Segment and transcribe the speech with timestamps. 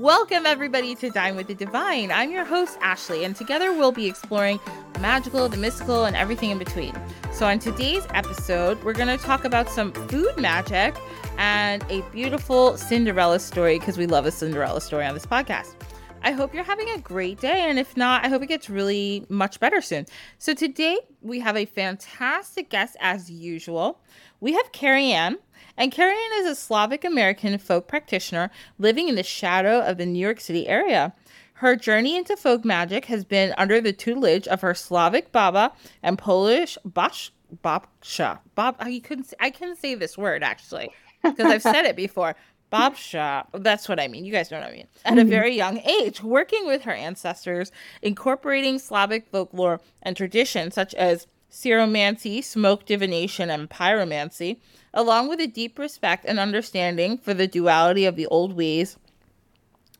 [0.00, 2.10] Welcome, everybody, to Dine with the Divine.
[2.10, 4.58] I'm your host, Ashley, and together we'll be exploring
[4.94, 6.98] the magical, the mystical, and everything in between.
[7.34, 10.96] So, on today's episode, we're going to talk about some food magic
[11.36, 15.74] and a beautiful Cinderella story because we love a Cinderella story on this podcast.
[16.22, 19.24] I hope you're having a great day, and if not, I hope it gets really
[19.30, 20.04] much better soon.
[20.38, 24.00] So, today we have a fantastic guest as usual.
[24.40, 25.36] We have Caireann.
[25.78, 30.18] And Caireann is a Slavic American folk practitioner living in the shadow of the New
[30.18, 31.14] York City area.
[31.54, 36.18] Her journey into folk magic has been under the tutelage of her Slovak Baba and
[36.18, 37.32] Polish Bosh
[37.64, 38.40] Babsha.
[38.54, 39.32] Bob, I couldn't.
[39.40, 40.90] I couldn't say this word actually
[41.22, 42.36] because I've said it before.
[42.70, 43.46] Babsha.
[43.52, 44.24] That's what I mean.
[44.24, 44.86] You guys know what I mean.
[45.04, 50.94] At a very young age, working with her ancestors, incorporating Slavic folklore and traditions such
[50.94, 54.58] as ceromancy, smoke divination, and pyromancy,
[54.94, 58.96] along with a deep respect and understanding for the duality of the old ways.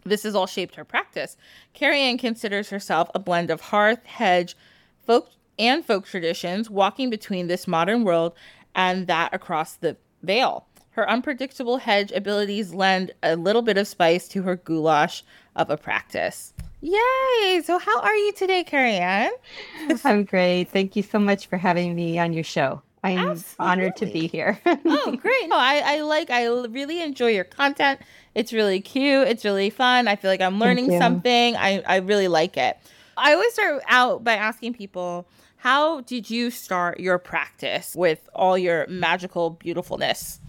[0.05, 1.37] This has all shaped her practice.
[1.75, 4.57] Caireann considers herself a blend of hearth, hedge,
[5.05, 8.33] folk and folk traditions, walking between this modern world
[8.75, 10.67] and that across the veil.
[11.01, 15.25] Her unpredictable hedge abilities lend a little bit of spice to her goulash
[15.57, 16.53] of a practice.
[16.83, 17.63] Yay!
[17.65, 19.31] So, how are you today, Caireann?
[20.05, 20.65] I'm great.
[20.65, 22.83] Thank you so much for having me on your show.
[23.03, 23.55] I'm Absolutely.
[23.59, 24.61] honored to be here.
[24.67, 25.49] oh, great.
[25.49, 28.01] No, I, I like, I really enjoy your content.
[28.35, 29.27] It's really cute.
[29.27, 30.07] It's really fun.
[30.07, 31.57] I feel like I'm learning something.
[31.57, 32.77] I, I really like it.
[33.17, 38.59] I always start out by asking people, how did you start your practice with all
[38.59, 40.41] your magical beautifulness?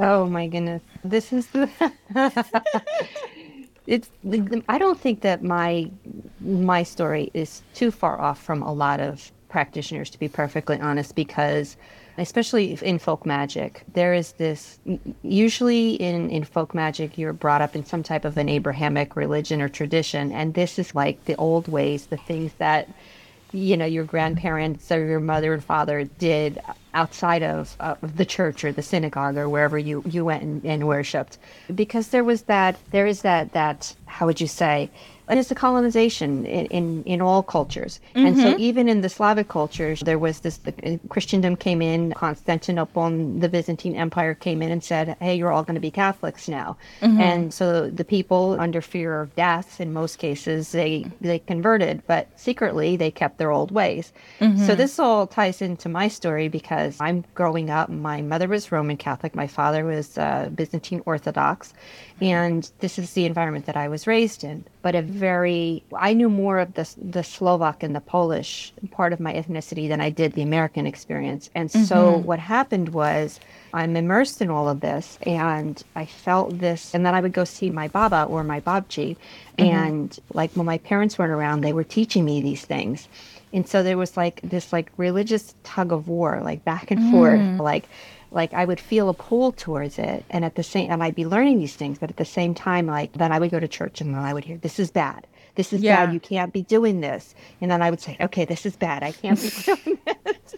[0.00, 0.82] Oh my goodness.
[1.04, 1.68] This is the
[3.86, 4.08] It's
[4.68, 5.90] I don't think that my
[6.40, 11.14] my story is too far off from a lot of practitioners, to be perfectly honest,
[11.14, 11.76] because
[12.16, 14.78] especially in folk magic, there is this
[15.22, 19.60] usually in, in folk magic, you're brought up in some type of an Abrahamic religion
[19.60, 20.32] or tradition.
[20.32, 22.88] And this is like the old ways, the things that,
[23.52, 26.60] you know, your grandparents or your mother and father did
[26.94, 30.86] outside of, uh, the church or the synagogue or wherever you, you went and, and
[30.86, 31.38] worshipped.
[31.74, 34.90] Because there was that, there is that, that, how would you say,
[35.30, 38.00] and it's a colonization in, in, in all cultures.
[38.16, 38.26] Mm-hmm.
[38.26, 38.60] And so mm-hmm.
[38.60, 43.94] even in the Slavic cultures, there was this, the, Christendom came in, Constantinople, the Byzantine
[43.94, 46.76] Empire came in and said, hey, you're all going to be Catholics now.
[47.00, 47.20] Mm-hmm.
[47.20, 52.28] And so the people, under fear of death, in most cases, they, they converted, but
[52.34, 54.12] secretly they kept their old ways.
[54.40, 54.66] Mm-hmm.
[54.66, 58.96] So this all ties into my story because I'm growing up, my mother was Roman
[58.96, 61.72] Catholic, my father was uh, Byzantine Orthodox,
[62.20, 64.64] and this is the environment that I was raised in.
[64.82, 69.20] But a very I knew more of the the Slovak and the Polish part of
[69.20, 71.50] my ethnicity than I did the American experience.
[71.54, 71.84] And mm-hmm.
[71.84, 73.40] so what happened was
[73.72, 77.44] I'm immersed in all of this and I felt this and then I would go
[77.44, 79.16] see my baba or my babci
[79.58, 79.64] mm-hmm.
[79.64, 83.08] and like when my parents weren't around they were teaching me these things.
[83.52, 87.10] And so there was like this like religious tug of war, like back and mm.
[87.10, 87.88] forth, like
[88.30, 91.26] like I would feel a pull towards it and at the same and I'd be
[91.26, 94.00] learning these things but at the same time like then I would go to church
[94.00, 95.26] and then I would hear this is bad.
[95.56, 96.06] This is yeah.
[96.06, 97.34] bad you can't be doing this.
[97.60, 99.02] And then I would say okay this is bad.
[99.02, 100.54] I can't be doing this.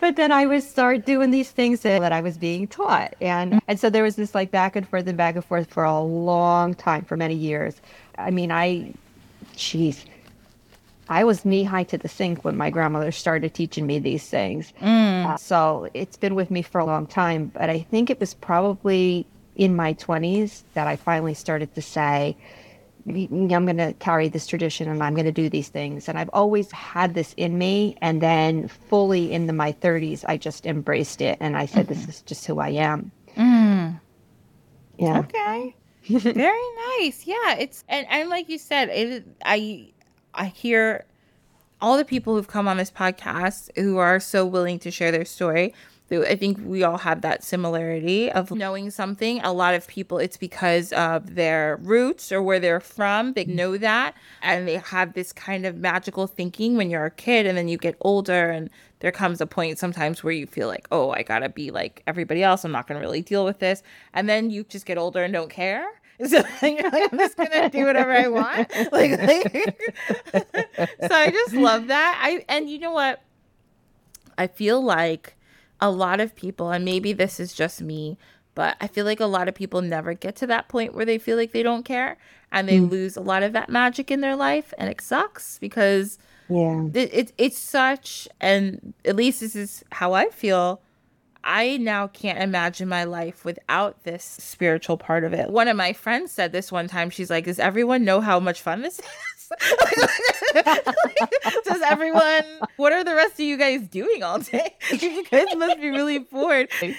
[0.00, 3.14] But then I would start doing these things that I was being taught.
[3.20, 3.60] And mm.
[3.66, 6.00] and so there was this like back and forth and back and forth for a
[6.00, 7.80] long time for many years.
[8.18, 8.94] I mean I
[9.56, 10.04] geez
[11.08, 14.72] I was knee high to the sink when my grandmother started teaching me these things.
[14.80, 15.26] Mm.
[15.26, 17.46] Uh, so it's been with me for a long time.
[17.46, 19.26] But I think it was probably
[19.56, 22.36] in my 20s that I finally started to say,
[23.06, 26.08] I'm going to carry this tradition and I'm going to do these things.
[26.08, 27.96] And I've always had this in me.
[28.00, 31.36] And then fully in the, my 30s, I just embraced it.
[31.40, 32.06] And I said, mm-hmm.
[32.06, 33.10] this is just who I am.
[33.36, 34.00] Mm.
[34.98, 35.18] Yeah.
[35.18, 35.74] Okay.
[36.08, 37.26] Very nice.
[37.26, 37.56] Yeah.
[37.58, 39.91] It's, and, and like you said, it, I,
[40.34, 41.04] I hear
[41.80, 45.24] all the people who've come on this podcast who are so willing to share their
[45.24, 45.74] story.
[46.10, 48.58] I think we all have that similarity of mm-hmm.
[48.58, 49.40] knowing something.
[49.40, 53.32] A lot of people, it's because of their roots or where they're from.
[53.32, 53.56] They mm-hmm.
[53.56, 57.56] know that and they have this kind of magical thinking when you're a kid and
[57.56, 58.68] then you get older and
[59.00, 62.42] there comes a point sometimes where you feel like, oh, I gotta be like everybody
[62.42, 62.62] else.
[62.62, 63.82] I'm not gonna really deal with this.
[64.12, 65.86] And then you just get older and don't care.
[66.28, 68.70] So like, I'm just gonna do whatever I want.
[68.92, 69.92] Like, like
[71.00, 72.20] so I just love that.
[72.22, 73.22] I and you know what?
[74.38, 75.34] I feel like
[75.80, 78.18] a lot of people, and maybe this is just me,
[78.54, 81.18] but I feel like a lot of people never get to that point where they
[81.18, 82.18] feel like they don't care
[82.52, 82.88] and they mm.
[82.88, 87.12] lose a lot of that magic in their life, and it sucks because yeah, it,
[87.12, 90.80] it it's such and at least this is how I feel
[91.44, 95.50] I now can't imagine my life without this spiritual part of it.
[95.50, 97.10] One of my friends said this one time.
[97.10, 99.04] She's like, Does everyone know how much fun this is?
[101.64, 102.42] Does everyone,
[102.76, 104.76] what are the rest of you guys doing all day?
[104.90, 106.68] you guys must be really bored.
[106.80, 106.94] Yeah,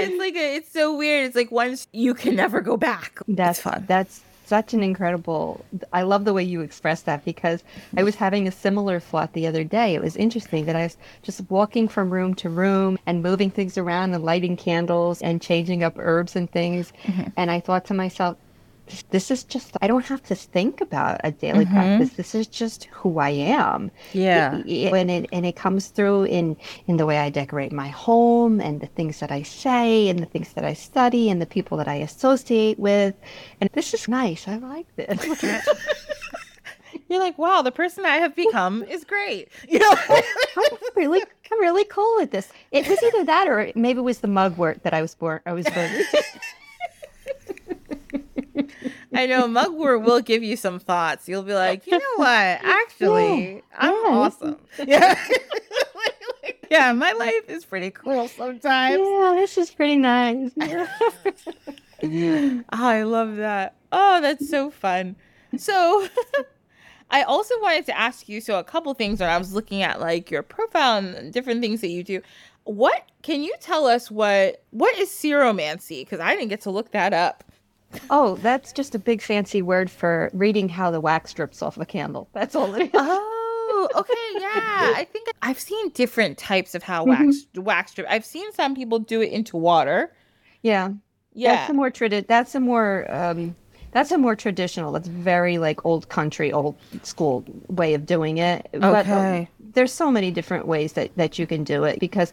[0.00, 1.26] it's like, a, it's so weird.
[1.26, 3.20] It's like once you can never go back.
[3.26, 3.84] That's fun.
[3.88, 5.62] That's such an incredible
[5.92, 7.62] i love the way you express that because
[7.98, 10.96] i was having a similar thought the other day it was interesting that i was
[11.22, 15.82] just walking from room to room and moving things around and lighting candles and changing
[15.82, 17.28] up herbs and things mm-hmm.
[17.36, 18.36] and i thought to myself
[19.10, 21.74] this is just i don't have to think about a daily mm-hmm.
[21.74, 22.10] practice.
[22.10, 23.90] This is just who i am.
[24.12, 24.58] Yeah.
[24.58, 26.56] It, it, and it and it comes through in
[26.86, 30.26] in the way i decorate my home and the things that i say and the
[30.26, 33.14] things that i study and the people that i associate with.
[33.60, 34.48] And this is nice.
[34.48, 35.42] I like this.
[37.08, 39.48] You're like wow the person i have become is great.
[39.68, 39.94] You know?
[40.08, 42.50] i'm really i'm really cool with this.
[42.70, 45.52] It was either that or maybe it was the mugwort that i was born i
[45.52, 45.90] was born
[49.14, 51.28] I know Mugwort will give you some thoughts.
[51.28, 52.26] You'll be like, you know what?
[52.26, 53.60] Actually, yeah.
[53.76, 54.10] I'm yeah.
[54.10, 54.56] awesome.
[54.86, 55.18] Yeah.
[56.70, 58.98] yeah, my life is pretty cool sometimes.
[58.98, 60.50] Yeah, this is pretty nice.
[60.60, 60.88] oh,
[62.70, 63.76] I love that.
[63.92, 65.16] Oh, that's so fun.
[65.56, 66.06] So
[67.10, 70.00] I also wanted to ask you so a couple things when I was looking at
[70.00, 72.20] like your profile and different things that you do.
[72.64, 76.00] What can you tell us what what is ceromancy?
[76.02, 77.44] Because I didn't get to look that up.
[78.10, 81.86] Oh, that's just a big fancy word for reading how the wax drips off a
[81.86, 82.28] candle.
[82.32, 82.90] That's all it is.
[82.94, 84.92] Oh, okay, yeah.
[84.96, 87.62] I think I've seen different types of how wax mm-hmm.
[87.62, 88.06] wax drip.
[88.10, 90.12] I've seen some people do it into water.
[90.62, 90.90] Yeah,
[91.32, 91.54] yeah.
[91.54, 93.54] That's a more tradi- That's a more um,
[93.92, 94.92] that's a more traditional.
[94.92, 98.68] That's very like old country, old school way of doing it.
[98.74, 98.78] Okay.
[98.80, 102.32] But um, there's so many different ways that that you can do it because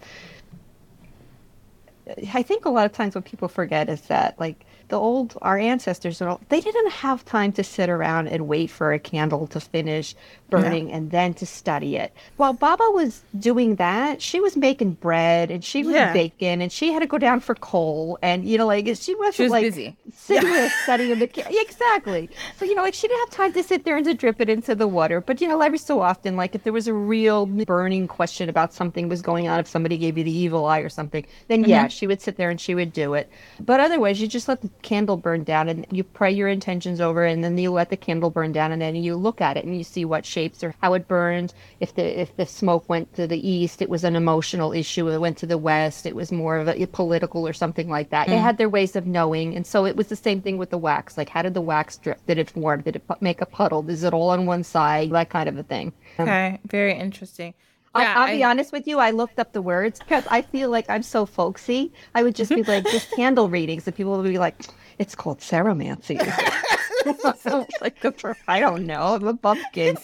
[2.34, 5.58] I think a lot of times what people forget is that like the old our
[5.58, 10.16] ancestors they didn't have time to sit around and wait for a candle to finish
[10.50, 10.96] burning yeah.
[10.96, 15.64] and then to study it while baba was doing that she was making bread and
[15.64, 16.14] she was yeah.
[16.14, 19.36] baking and she had to go down for coal and you know like she wasn't
[19.36, 19.98] she was like busy.
[20.14, 20.56] sitting yeah.
[20.56, 21.54] there studying the candle.
[21.58, 24.40] exactly so you know like she didn't have time to sit there and to drip
[24.40, 26.94] it into the water but you know every so often like if there was a
[26.94, 30.80] real burning question about something was going on if somebody gave you the evil eye
[30.80, 31.70] or something then mm-hmm.
[31.70, 33.30] yeah she would sit there and she would do it
[33.60, 37.26] but otherwise you just let the candle burn down and you pray your intentions over
[37.26, 39.78] and then you let the candle burn down and then you look at it and
[39.78, 41.54] you see what shapes or how it burned.
[41.80, 45.08] If the if the smoke went to the east it was an emotional issue.
[45.10, 46.06] It went to the west.
[46.06, 48.28] It was more of a political or something like that.
[48.28, 48.32] Mm.
[48.32, 49.56] they had their ways of knowing.
[49.56, 51.18] And so it was the same thing with the wax.
[51.18, 52.26] Like how did the wax drip?
[52.26, 53.88] Did it form did it make a puddle?
[53.90, 55.12] Is it all on one side?
[55.12, 55.94] That kind of a thing.
[56.20, 56.60] Okay.
[56.66, 57.54] Very interesting
[57.96, 59.00] yeah, I'll, I'll I, be honest with you.
[59.00, 61.92] I looked up the words because I feel like I'm so folksy.
[62.14, 62.72] I would just be mm-hmm.
[62.72, 64.56] like, just candle readings, and people would be like,
[65.00, 66.20] "It's called ceromancy."
[67.82, 69.98] like the, I don't know, the pumpkin.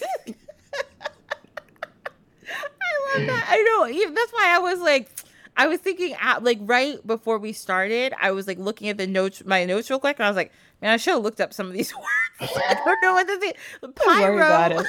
[2.48, 3.46] I love that.
[3.48, 4.14] I know.
[4.14, 5.08] That's why I was like,
[5.56, 9.06] I was thinking, at, like right before we started, I was like looking at the
[9.06, 11.52] notes, my notes real quick, and I was like, man, I should have looked up
[11.52, 11.92] some of these
[12.40, 12.52] words.
[12.56, 13.54] I don't know what to say.
[13.96, 14.84] Pyro.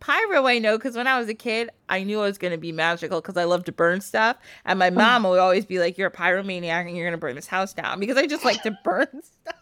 [0.00, 2.58] Pyro, I know because when I was a kid, I knew I was going to
[2.58, 4.36] be magical because I love to burn stuff.
[4.64, 4.94] And my mm.
[4.94, 7.72] mom would always be like, You're a pyromaniac and you're going to burn this house
[7.72, 9.56] down because I just like to burn stuff.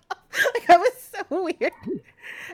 [0.55, 1.73] like, that was so weird.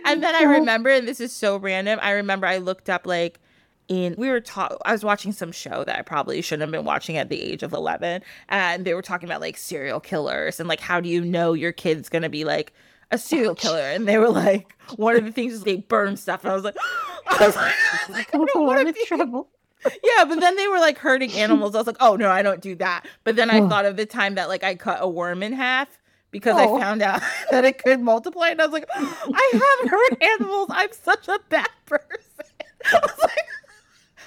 [0.04, 3.40] And then I remember, and this is so random, I remember I looked up like,
[3.88, 6.84] in we were taught I was watching some show that I probably shouldn't have been
[6.84, 10.68] watching at the age of 11 and they were talking about like serial killers and
[10.68, 12.72] like how do you know your kid's going to be like
[13.12, 16.42] a serial killer and they were like one of the things is they burn stuff
[16.42, 16.76] and I was like
[17.28, 19.48] I was like, I was like I don't want to be trouble.
[19.84, 21.74] Yeah, but then they were like hurting animals.
[21.74, 23.04] I was like, oh no, I don't do that.
[23.24, 23.68] But then I oh.
[23.68, 25.98] thought of the time that like I cut a worm in half
[26.30, 26.76] because oh.
[26.76, 30.68] I found out that it could multiply, and I was like, I haven't hurt animals.
[30.70, 32.06] I'm such a bad person.
[32.92, 33.46] I was like,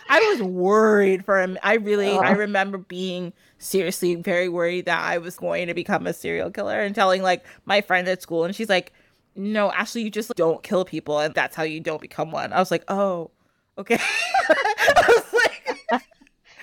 [0.10, 1.58] I was worried for him.
[1.64, 6.14] I really, I remember being seriously very worried that I was going to become a
[6.14, 8.94] serial killer and telling like my friend at school, and she's like,
[9.36, 12.60] "No, Ashley, you just don't kill people, and that's how you don't become one." I
[12.60, 13.32] was like, "Oh,
[13.78, 13.98] okay."
[14.50, 16.02] I was like,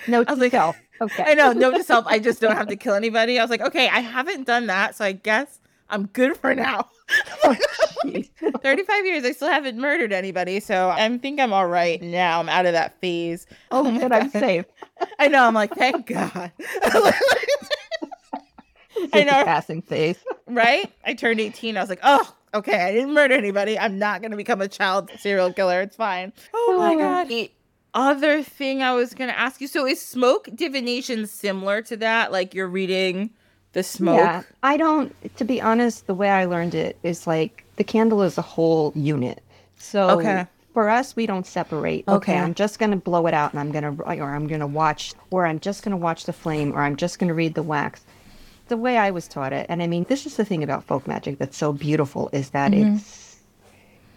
[0.07, 0.77] "No, like, self.
[1.01, 2.05] Okay." I know, no to self.
[2.07, 3.39] I just don't have to kill anybody.
[3.39, 5.59] I was like, "Okay, I haven't done that, so I guess
[5.89, 6.89] I'm good for now."
[7.43, 7.55] oh,
[8.61, 12.39] 35 years, I still haven't murdered anybody, so I think I'm all right now.
[12.39, 13.45] I'm out of that phase.
[13.71, 14.65] Oh, oh good, I'm safe.
[15.19, 15.43] I know.
[15.45, 16.51] I'm like, thank God.
[19.13, 19.43] I know.
[19.43, 20.17] Passing phase.
[20.47, 20.91] Right?
[21.05, 21.77] I turned 18.
[21.77, 22.81] I was like, oh, okay.
[22.83, 23.77] I didn't murder anybody.
[23.77, 25.81] I'm not going to become a child serial killer.
[25.81, 26.33] It's fine.
[26.53, 26.97] Oh my oh.
[26.97, 27.27] God.
[27.27, 27.51] The
[27.93, 29.67] other thing I was going to ask you.
[29.67, 32.31] So is smoke divination similar to that?
[32.31, 33.31] Like you're reading
[33.73, 34.17] the smoke?
[34.17, 34.43] Yeah.
[34.63, 38.37] I don't, to be honest, the way I learned it is like the candle is
[38.37, 39.43] a whole unit.
[39.77, 40.47] So okay.
[40.73, 42.07] for us, we don't separate.
[42.07, 44.47] Okay, okay I'm just going to blow it out and I'm going to, or I'm
[44.61, 47.55] to watch, or I'm just to watch the flame, or I'm just going to read
[47.55, 48.05] the wax.
[48.69, 51.05] The way I was taught it, and I mean, this is the thing about folk
[51.05, 52.95] magic that's so beautiful is that mm-hmm.
[52.95, 53.32] it's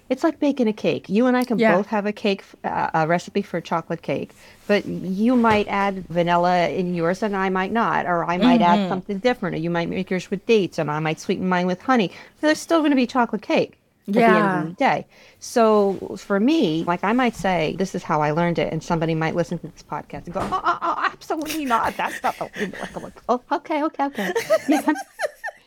[0.08, 1.08] it's like baking a cake.
[1.08, 1.76] You and I can yeah.
[1.76, 4.32] both have a cake, uh, a recipe for a chocolate cake,
[4.66, 8.82] but you might add vanilla in yours and I might not, or I might mm-hmm.
[8.82, 11.66] add something different, or you might make yours with dates and I might sweeten mine
[11.66, 12.12] with honey.
[12.40, 14.32] There's still going to be chocolate cake at yeah.
[14.32, 15.06] the end of the day.
[15.40, 19.14] So for me, like I might say, this is how I learned it, and somebody
[19.14, 21.96] might listen to this podcast and go, oh, oh, oh absolutely not.
[21.96, 22.72] That's not the way.
[23.02, 24.32] Like, oh, okay, okay, okay.
[24.68, 24.92] Yeah.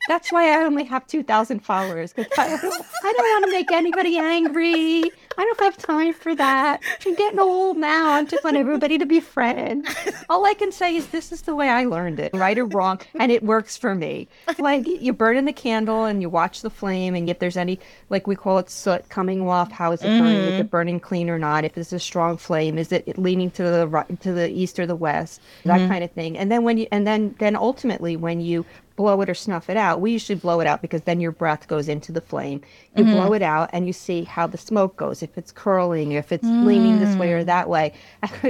[0.10, 4.18] That's why I only have 2,000 followers because I, I, don't want to make anybody
[4.18, 5.04] angry.
[5.38, 6.82] I don't have time for that.
[7.06, 8.12] I'm getting old now.
[8.12, 9.88] I just want everybody to be friends.
[10.30, 13.00] All I can say is this is the way I learned it, right or wrong,
[13.16, 14.28] and it works for me.
[14.58, 17.80] Like you burn in the candle and you watch the flame, and if there's any,
[18.10, 20.36] like we call it soot coming off, how is it burning?
[20.36, 20.54] Mm-hmm.
[20.54, 21.64] Is it burning clean or not?
[21.64, 24.86] If it's a strong flame, is it leaning to the right, to the east or
[24.86, 25.42] the west?
[25.64, 25.90] That mm-hmm.
[25.90, 26.38] kind of thing.
[26.38, 28.66] And then when you, and then then ultimately when you
[29.00, 30.02] blow it or snuff it out.
[30.02, 32.60] We usually blow it out because then your breath goes into the flame.
[32.98, 33.14] You mm-hmm.
[33.14, 36.46] blow it out and you see how the smoke goes, if it's curling, if it's
[36.46, 36.66] mm.
[36.66, 37.94] leaning this way or that way.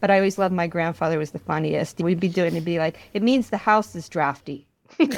[0.00, 2.00] but I always loved my grandfather was the funniest.
[2.00, 4.66] We'd be doing, it'd be like, it means the house is drafty.
[4.98, 5.14] my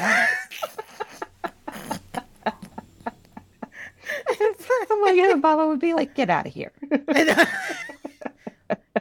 [5.17, 6.73] God, Baba would be like, get out of here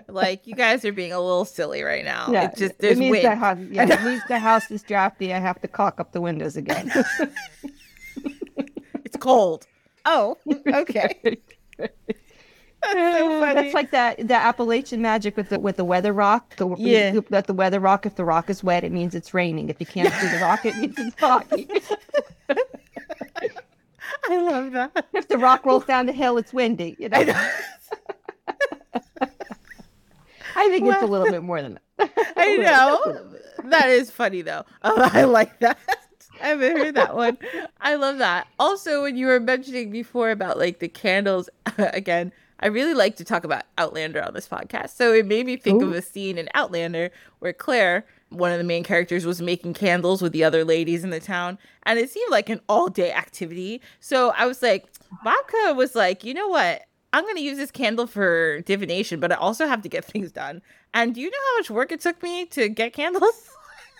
[0.07, 2.27] like you guys are being a little silly right now.
[2.31, 3.39] Yeah, it just there's it means wind.
[3.39, 5.33] House, yeah, it means the house is drafty.
[5.33, 6.91] I have to cock up the windows again.
[9.05, 9.67] it's cold.
[10.05, 10.37] Oh,
[10.67, 11.37] okay.
[12.81, 16.55] That's, so uh, That's like that the Appalachian magic with the with the weather rock.
[16.55, 17.19] The, yeah.
[17.29, 19.69] That the weather rock, if the rock is wet, it means it's raining.
[19.69, 21.67] If you can't see the rock, it means it's foggy.
[24.29, 25.07] I love that.
[25.13, 26.95] If the rock rolls down the hill, it's windy.
[26.99, 27.17] You know.
[27.17, 27.25] I
[30.69, 32.33] think well, it's a little bit more than that.
[32.37, 33.33] I know.
[33.65, 34.63] that is funny though.
[34.83, 35.77] Oh, I like that.
[36.43, 37.37] I haven't heard that one.
[37.81, 38.47] I love that.
[38.57, 42.31] Also, when you were mentioning before about like the candles, again,
[42.61, 44.95] I really like to talk about Outlander on this podcast.
[44.95, 45.87] So it made me think Ooh.
[45.87, 50.21] of a scene in Outlander where Claire, one of the main characters, was making candles
[50.21, 51.57] with the other ladies in the town.
[51.83, 53.81] And it seemed like an all day activity.
[53.99, 54.87] So I was like,
[55.25, 56.83] Babka was like, you know what?
[57.13, 60.31] I'm going to use this candle for divination, but I also have to get things
[60.31, 60.61] done.
[60.93, 63.49] And do you know how much work it took me to get candles?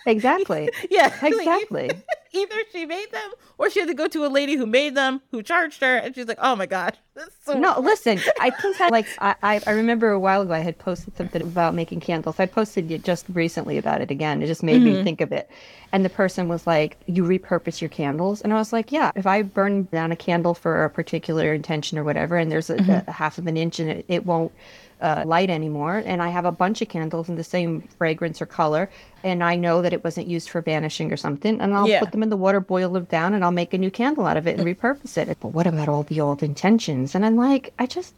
[0.06, 0.70] Exactly.
[0.90, 1.12] yeah.
[1.22, 1.90] Exactly.
[2.32, 5.20] Either she made them or she had to go to a lady who made them,
[5.32, 6.96] who charged her, and she's like, "Oh my god,
[7.44, 7.84] so no." Hard.
[7.84, 11.42] Listen, I think I like I I remember a while ago I had posted something
[11.42, 12.38] about making candles.
[12.38, 14.42] I posted it just recently about it again.
[14.42, 14.98] It just made mm-hmm.
[14.98, 15.50] me think of it.
[15.92, 19.10] And the person was like, "You repurpose your candles," and I was like, "Yeah.
[19.16, 22.76] If I burn down a candle for a particular intention or whatever, and there's a,
[22.76, 23.10] mm-hmm.
[23.10, 24.52] a half of an inch in it, it won't."
[25.00, 26.02] Uh, light anymore.
[26.04, 28.90] And I have a bunch of candles in the same fragrance or color.
[29.22, 31.60] And I know that it wasn't used for banishing or something.
[31.60, 32.00] And I'll yeah.
[32.00, 34.36] put them in the water, boil them down, and I'll make a new candle out
[34.36, 35.36] of it and repurpose it.
[35.40, 37.14] But what about all the old intentions?
[37.14, 38.14] And I'm like, I just,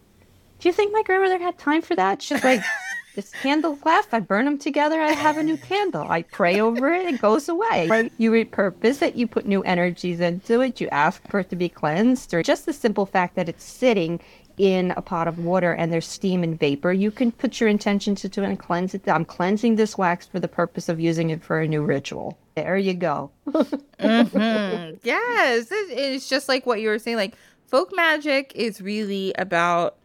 [0.60, 2.22] do you think my grandmother had time for that?
[2.22, 2.62] She's like,
[3.14, 4.14] this candle left.
[4.14, 5.00] I burn them together.
[5.00, 6.06] I have a new candle.
[6.08, 7.06] I pray over it.
[7.06, 7.88] It goes away.
[7.88, 8.12] Right?
[8.18, 9.14] You repurpose it.
[9.14, 10.80] You put new energies into it.
[10.80, 14.20] You ask for it to be cleansed, or just the simple fact that it's sitting
[14.62, 18.14] in a pot of water and there's steam and vapor, you can put your intention
[18.14, 19.08] to it and cleanse it.
[19.08, 22.38] I'm cleansing this wax for the purpose of using it for a new ritual.
[22.54, 23.32] There you go.
[23.48, 24.98] mm-hmm.
[25.02, 27.16] Yes, it's just like what you were saying.
[27.16, 27.34] Like
[27.66, 29.96] folk magic is really about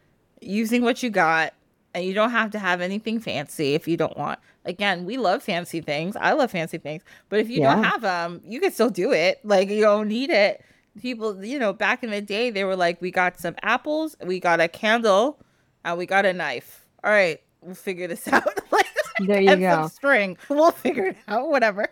[0.42, 1.54] using what you got,
[1.94, 4.40] and you don't have to have anything fancy if you don't want.
[4.66, 6.16] Again, we love fancy things.
[6.16, 7.76] I love fancy things, but if you yeah.
[7.76, 9.40] don't have them, you can still do it.
[9.44, 10.64] Like you don't need it
[11.02, 14.40] people, you know, back in the day, they were like, we got some apples, we
[14.40, 15.40] got a candle,
[15.84, 16.86] and we got a knife.
[17.04, 18.48] All right, we'll figure this out.
[18.72, 18.88] like,
[19.20, 19.88] there you go.
[19.88, 21.50] string, we'll figure it out.
[21.50, 21.88] Whatever.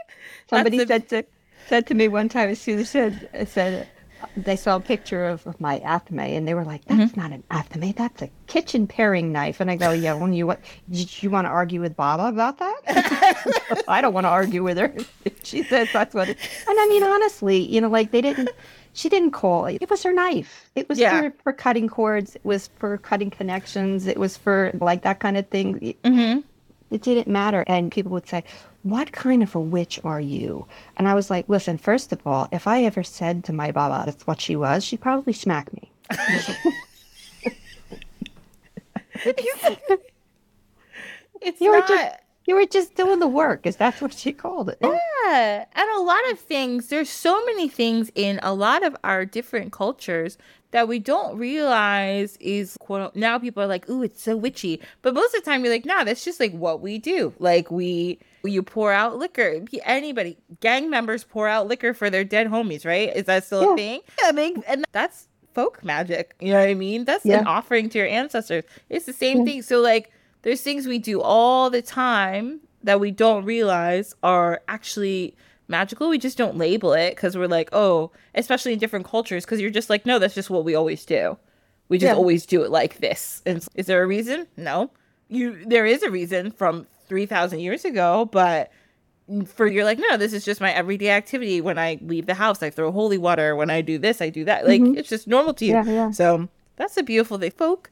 [0.50, 1.24] Somebody said to
[1.68, 3.88] said to me one time, she said said
[4.36, 7.20] they saw a picture of, of my athame and they were like, "That's mm-hmm.
[7.20, 10.60] not an athame, that's a kitchen paring knife." And I go, "Yeah, when you what?
[10.90, 14.78] Did you want to argue with Baba about that?" I don't want to argue with
[14.78, 14.92] her.
[15.42, 16.28] she says that's what.
[16.28, 18.50] It, and I mean, honestly, you know, like they didn't.
[18.92, 19.78] She didn't call it.
[19.80, 20.68] It was her knife.
[20.74, 21.20] It was yeah.
[21.20, 22.34] for, for cutting cords.
[22.34, 24.08] It was for cutting connections.
[24.08, 25.94] It was for like that kind of thing.
[26.02, 26.40] Mm-hmm.
[26.90, 27.64] It didn't matter.
[27.66, 28.44] And people would say,
[28.82, 30.66] what kind of a witch are you?
[30.96, 34.04] And I was like, listen, first of all, if I ever said to my Baba
[34.06, 35.90] that's what she was, she'd probably smack me.
[39.14, 39.64] it's
[41.60, 41.88] You were not.
[41.88, 44.78] just you were just doing the work, is that's what she called it.
[44.82, 46.88] Yeah, and a lot of things.
[46.88, 50.36] There's so many things in a lot of our different cultures
[50.72, 53.14] that we don't realize is quote.
[53.16, 55.84] Now people are like, "Ooh, it's so witchy," but most of the time you're like,
[55.84, 57.32] "Nah, that's just like what we do.
[57.38, 59.62] Like we." You pour out liquor.
[59.84, 63.14] Anybody, gang members pour out liquor for their dead homies, right?
[63.14, 63.72] Is that still Yeah.
[63.72, 64.00] a thing?
[64.22, 66.34] Yeah, I mean, and that's folk magic.
[66.40, 67.04] You know what I mean?
[67.04, 67.40] That's Yeah.
[67.40, 68.64] an offering to your ancestors.
[68.88, 69.60] It's the same thing.
[69.60, 70.10] So like
[70.42, 75.36] there's things we do all the time that we don't realize are actually
[75.68, 76.08] magical.
[76.08, 79.70] We just don't label it because we're like, oh, especially in different cultures, because you're
[79.70, 81.36] just like, no, that's just what we always do.
[81.88, 82.16] We just Yeah.
[82.16, 83.42] always do it like this.
[83.44, 84.46] And is there a reason?
[84.56, 84.90] No.
[85.28, 88.72] You there is a reason from three thousand years ago, but
[89.46, 91.60] for you're like, no, this is just my everyday activity.
[91.60, 93.54] When I leave the house, I throw holy water.
[93.54, 94.66] When I do this, I do that.
[94.66, 94.98] Like mm-hmm.
[94.98, 95.72] it's just normal to you.
[95.74, 96.10] Yeah, yeah.
[96.10, 97.52] So that's a beautiful thing.
[97.52, 97.90] Folk,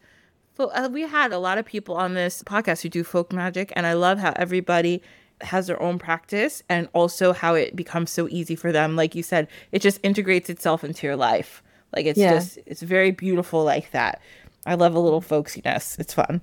[0.59, 3.73] folk uh, we had a lot of people on this podcast who do folk magic,
[3.75, 5.03] and I love how everybody
[5.41, 8.97] has their own practice and also how it becomes so easy for them.
[8.97, 11.63] Like you said, it just integrates itself into your life.
[11.95, 12.35] Like it's Yeah.
[12.35, 14.21] just it's very beautiful like that.
[14.67, 15.99] I love a little folksiness.
[15.99, 16.43] It's fun.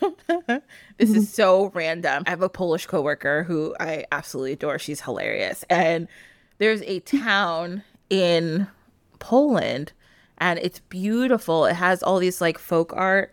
[0.98, 2.24] this is so random.
[2.26, 4.78] I have a Polish coworker who I absolutely adore.
[4.78, 5.64] She's hilarious.
[5.68, 6.08] And
[6.58, 8.66] there's a town in
[9.18, 9.92] Poland
[10.42, 11.66] and it's beautiful.
[11.66, 13.32] It has all these like folk art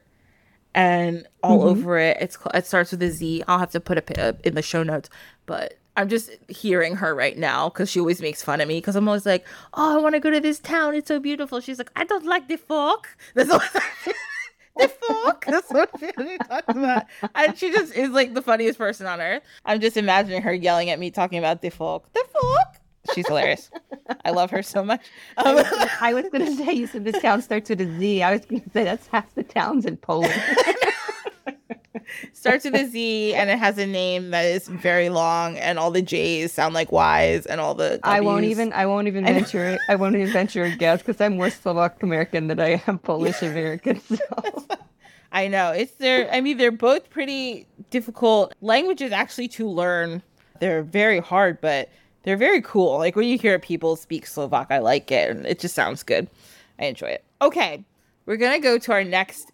[0.75, 1.69] and all mm-hmm.
[1.69, 2.17] over it.
[2.21, 3.43] It's it starts with a Z.
[3.47, 5.09] I'll have to put a pi- uh, in the show notes,
[5.47, 8.95] but I'm just hearing her right now because she always makes fun of me because
[8.95, 10.93] I'm always like, "Oh, I want to go to this town.
[10.93, 13.59] It's so beautiful." She's like, "I don't like the folk." That's all.
[14.77, 15.45] the folk.
[15.47, 16.11] That's what she
[16.47, 19.41] talks about, and she just is like the funniest person on earth.
[19.65, 22.13] I'm just imagining her yelling at me talking about the folk.
[22.13, 23.15] The folk.
[23.15, 23.71] She's hilarious.
[24.25, 25.01] I love her so much.
[25.37, 25.63] Um,
[26.01, 28.23] I was gonna say you said this town starts with a Z.
[28.23, 30.33] I was gonna say that's half the towns in Poland.
[32.33, 35.91] starts with a Z and it has a name that is very long, and all
[35.91, 39.77] the J's sound like Y's, and all the I won't even I won't even venture
[39.87, 43.41] I won't even venture a guess because I'm more Slovak American than I am Polish
[43.41, 44.01] American.
[44.01, 44.17] So
[45.31, 46.31] I know it's they're.
[46.33, 50.23] I mean, they're both pretty difficult languages actually to learn.
[50.59, 51.89] They're very hard, but
[52.23, 52.97] they're very cool.
[52.97, 56.27] Like when you hear people speak Slovak, I like it, and it just sounds good.
[56.79, 57.23] I enjoy it.
[57.41, 57.83] Okay,
[58.25, 59.51] we're gonna go to our next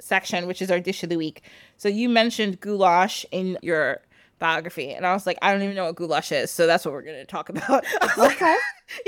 [0.00, 1.42] section, which is our dish of the week.
[1.76, 4.02] So you mentioned goulash in your
[4.44, 6.92] biography, and I was like, I don't even know what goulash is, so that's what
[6.92, 7.84] we're gonna talk about.
[8.02, 8.56] I was like, okay.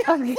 [0.09, 0.37] Okay.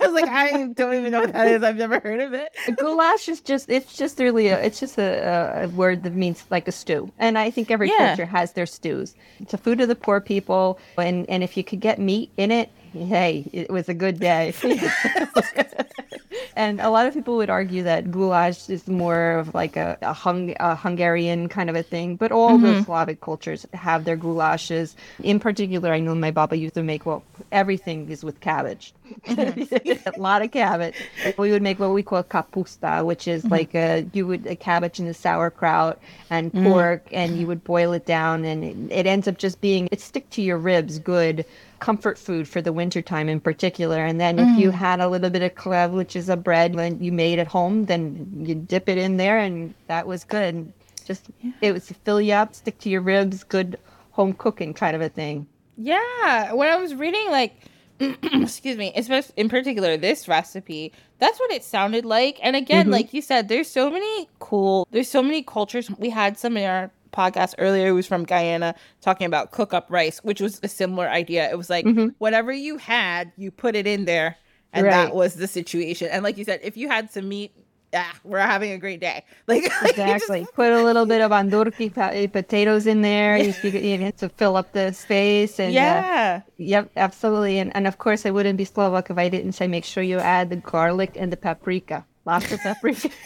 [0.00, 1.62] I was like, I don't even know what that is.
[1.64, 2.48] I've never heard of it.
[2.76, 6.68] Goulash is just it's just really a, it's just a, a word that means like
[6.68, 7.10] a stew.
[7.18, 8.08] And I think every Yeah.
[8.14, 9.16] culture has their stews.
[9.40, 12.52] It's a food of the poor people and and if you could get meat in
[12.52, 14.54] it, hey, it was a good day.
[16.56, 20.12] and a lot of people would argue that goulash is more of like a, a,
[20.12, 22.82] hung, a Hungarian kind of a thing, but all the mm-hmm.
[22.82, 24.94] Slavic cultures have their goulashes.
[25.22, 27.22] In particular, I know my baba used to make well
[27.52, 28.92] everything is with cabbage.
[29.26, 30.08] Mm-hmm.
[30.16, 30.94] a lot of cabbage.
[31.38, 33.52] We would make what we call kapusta, which is mm-hmm.
[33.52, 35.98] like a you would a cabbage and a sauerkraut
[36.30, 36.64] and mm.
[36.64, 40.00] pork, and you would boil it down, and it, it ends up just being it
[40.00, 41.44] stick to your ribs good
[41.80, 44.04] comfort food for the wintertime in particular.
[44.04, 44.74] And then if you mm.
[44.74, 47.86] had a little bit of chleb, which is a bread that you made at home,
[47.86, 50.72] then you dip it in there, and that was good.
[51.04, 51.26] Just
[51.60, 53.78] it was to fill you up, stick to your ribs, good
[54.10, 55.46] home cooking kind of a thing.
[55.76, 57.54] Yeah, when I was reading, like,
[58.00, 62.38] excuse me, especially in particular this recipe, that's what it sounded like.
[62.42, 62.92] And again, mm-hmm.
[62.92, 65.90] like you said, there's so many cool, there's so many cultures.
[65.98, 70.18] We had some in our podcast earlier was from Guyana talking about cook up rice,
[70.24, 71.50] which was a similar idea.
[71.50, 71.86] It was like
[72.18, 74.36] whatever you had, you put it in there,
[74.72, 76.08] and that was the situation.
[76.10, 77.52] And like you said, if you had some meat,
[77.94, 79.24] ah, we're having a great day.
[79.46, 80.46] Like you just- Exactly.
[80.54, 84.28] Put a little bit of andurki pa- eh, potatoes in there you you know, to
[84.28, 85.58] fill up the space.
[85.58, 86.40] And, uh, yeah.
[86.58, 87.58] yep, absolutely.
[87.58, 90.18] And, and of course, I wouldn't be Slovak if I didn't say make sure you
[90.18, 92.04] add the garlic and the paprika.
[92.26, 93.08] Lots of paprika.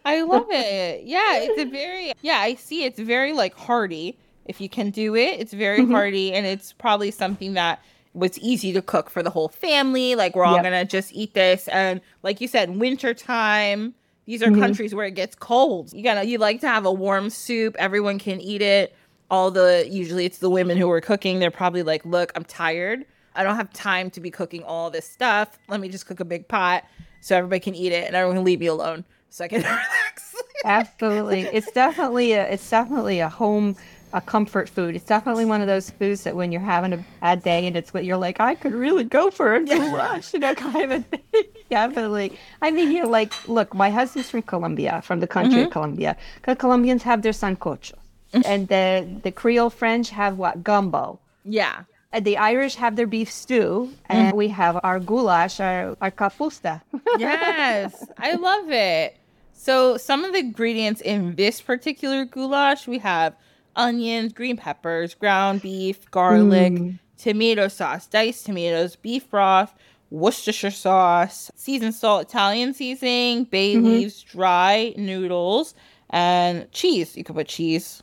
[0.50, 1.02] it.
[1.04, 4.18] Yeah, it's a very yeah, I see it's very like hearty.
[4.46, 5.92] If you can do it, it's very Mm-hmm.
[5.92, 7.80] hearty and it's probably something that
[8.14, 10.14] was easy to cook for the whole family.
[10.16, 10.64] Like we're all Yep.
[10.64, 13.94] gonna just eat this and like you said, winter time.
[14.26, 14.60] These are Mm-hmm.
[14.60, 15.92] countries where it gets cold.
[15.92, 18.96] You gotta you like to have a warm soup, everyone can eat it.
[19.30, 23.04] All the usually it's the women who are cooking, they're probably like, Look, I'm tired.
[23.36, 25.56] I don't have time to be cooking all this stuff.
[25.68, 26.84] Let me just cook a big pot
[27.20, 30.34] so everybody can eat it and everyone can leave me alone so I can relax.
[30.64, 31.42] Absolutely.
[31.42, 33.76] It's definitely a it's definitely a home
[34.12, 34.96] a comfort food.
[34.96, 37.94] It's definitely one of those foods that when you're having a bad day and it's
[37.94, 41.00] what you're like, I could really go for a goulash, you know, kind of a
[41.02, 41.44] thing.
[41.70, 42.36] definitely.
[42.60, 45.66] I mean, you know, like, look, my husband's from Colombia, from the country mm-hmm.
[45.66, 46.16] of Colombia.
[46.36, 47.94] Because Colombians have their sancocho.
[48.32, 48.42] Mm-hmm.
[48.44, 50.62] and the the Creole French have what?
[50.62, 51.18] Gumbo.
[51.44, 51.82] Yeah.
[52.12, 54.36] And the Irish have their beef stew, and mm.
[54.36, 56.82] we have our goulash, our, our kapusta.
[57.18, 59.16] yes, I love it.
[59.62, 63.36] So, some of the ingredients in this particular goulash we have
[63.76, 66.98] onions, green peppers, ground beef, garlic, mm.
[67.18, 69.74] tomato sauce, diced tomatoes, beef broth,
[70.08, 73.84] Worcestershire sauce, seasoned salt, Italian seasoning, bay mm-hmm.
[73.84, 75.74] leaves, dry noodles,
[76.08, 77.14] and cheese.
[77.14, 78.02] You could put cheese.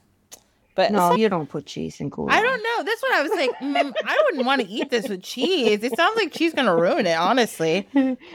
[0.78, 2.36] But no, you don't put cheese in goulash.
[2.36, 2.84] I don't know.
[2.84, 3.50] That's what I was like.
[3.58, 5.84] Mm, I wouldn't want to eat this with cheese.
[5.84, 7.18] It sounds like cheese gonna ruin it.
[7.18, 7.88] Honestly,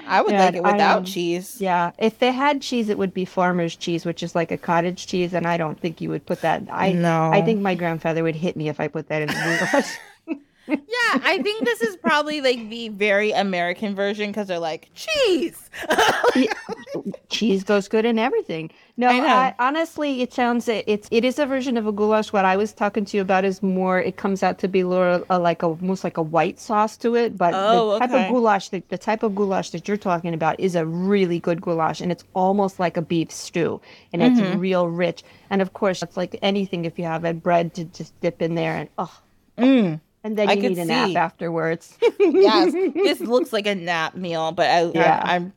[0.09, 1.61] I would yeah, like it without um, cheese.
[1.61, 5.07] Yeah, if they had cheese, it would be farmer's cheese, which is like a cottage
[5.07, 6.65] cheese, and I don't think you would put that.
[6.69, 7.31] I no.
[7.33, 9.97] I think my grandfather would hit me if I put that in the goulash.
[10.67, 10.79] yeah,
[11.25, 15.71] I think this is probably like the very American version because they're like cheese.
[17.29, 18.71] cheese goes good in everything.
[18.97, 22.33] No, I, honestly, it sounds it's it is a version of a goulash.
[22.33, 23.99] What I was talking to you about is more.
[24.01, 27.17] It comes out to be more uh, like a, almost like a white sauce to
[27.17, 27.37] it.
[27.37, 28.27] But oh, the type okay.
[28.27, 31.61] of goulash, the, the type of goulash that you're talking about, is a really good
[31.61, 33.81] goulash, and it's almost like a beef stew,
[34.13, 34.59] and it's mm-hmm.
[34.59, 35.25] real rich.
[35.51, 38.55] And of course, it's like anything if you have a bread to just dip in
[38.55, 39.21] there and oh.
[39.59, 40.01] Mm.
[40.25, 40.85] And then you I need a see.
[40.85, 41.99] nap afterwards.
[42.21, 45.21] yes, this looks like a nap meal, but I, yeah.
[45.25, 45.53] I, I'm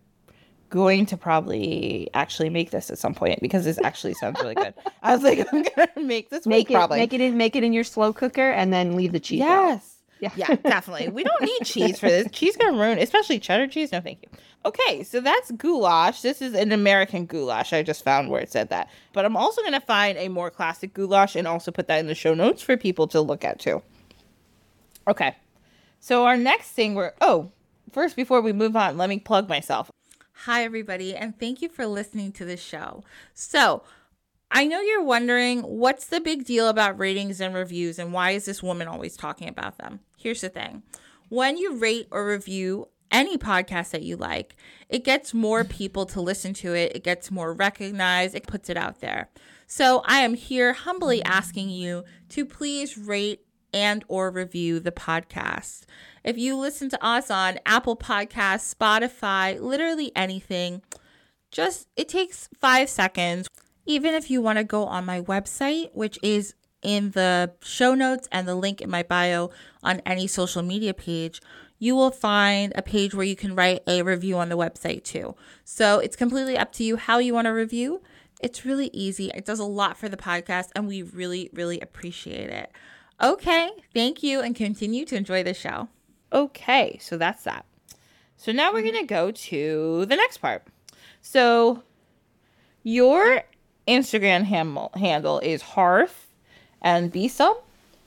[0.69, 4.73] going to probably actually make this at some point because this actually sounds really good.
[5.03, 6.97] I was like, I'm gonna make this make it, probably.
[6.99, 9.39] Make it in, make it in your slow cooker, and then leave the cheese.
[9.39, 9.83] Yes.
[9.83, 9.91] Out.
[10.21, 10.31] Yeah.
[10.35, 11.09] yeah, definitely.
[11.09, 12.31] We don't need cheese for this.
[12.31, 13.91] Cheese gonna ruin, especially cheddar cheese.
[13.91, 14.29] No, thank you.
[14.65, 16.21] Okay, so that's goulash.
[16.21, 17.73] This is an American goulash.
[17.73, 18.89] I just found where it said that.
[19.13, 22.15] But I'm also gonna find a more classic goulash and also put that in the
[22.15, 23.83] show notes for people to look at too.
[25.07, 25.35] Okay.
[25.99, 27.51] So our next thing we're oh,
[27.91, 29.91] first before we move on, let me plug myself.
[30.43, 33.03] Hi everybody and thank you for listening to the show.
[33.33, 33.83] So,
[34.51, 38.45] I know you're wondering what's the big deal about ratings and reviews and why is
[38.45, 40.01] this woman always talking about them?
[40.17, 40.83] Here's the thing.
[41.29, 44.55] When you rate or review any podcast that you like,
[44.87, 48.77] it gets more people to listen to it, it gets more recognized, it puts it
[48.77, 49.29] out there.
[49.67, 53.44] So, I am here humbly asking you to please rate
[53.75, 55.83] and or review the podcast.
[56.23, 60.81] If you listen to us on Apple Podcasts, Spotify, literally anything,
[61.51, 63.47] just it takes 5 seconds.
[63.85, 68.27] Even if you want to go on my website, which is in the show notes
[68.31, 69.51] and the link in my bio
[69.83, 71.41] on any social media page,
[71.77, 75.35] you will find a page where you can write a review on the website too.
[75.65, 78.01] So it's completely up to you how you want to review.
[78.41, 79.31] It's really easy.
[79.35, 82.71] It does a lot for the podcast, and we really, really appreciate it.
[83.21, 85.87] Okay, thank you and continue to enjoy the show.
[86.33, 87.65] Okay, so that's that.
[88.37, 88.91] So now we're mm-hmm.
[88.91, 90.63] going to go to the next part.
[91.21, 91.83] So
[92.83, 93.43] your
[93.87, 96.27] Instagram ham- handle is Hearth
[96.81, 97.55] and Besom?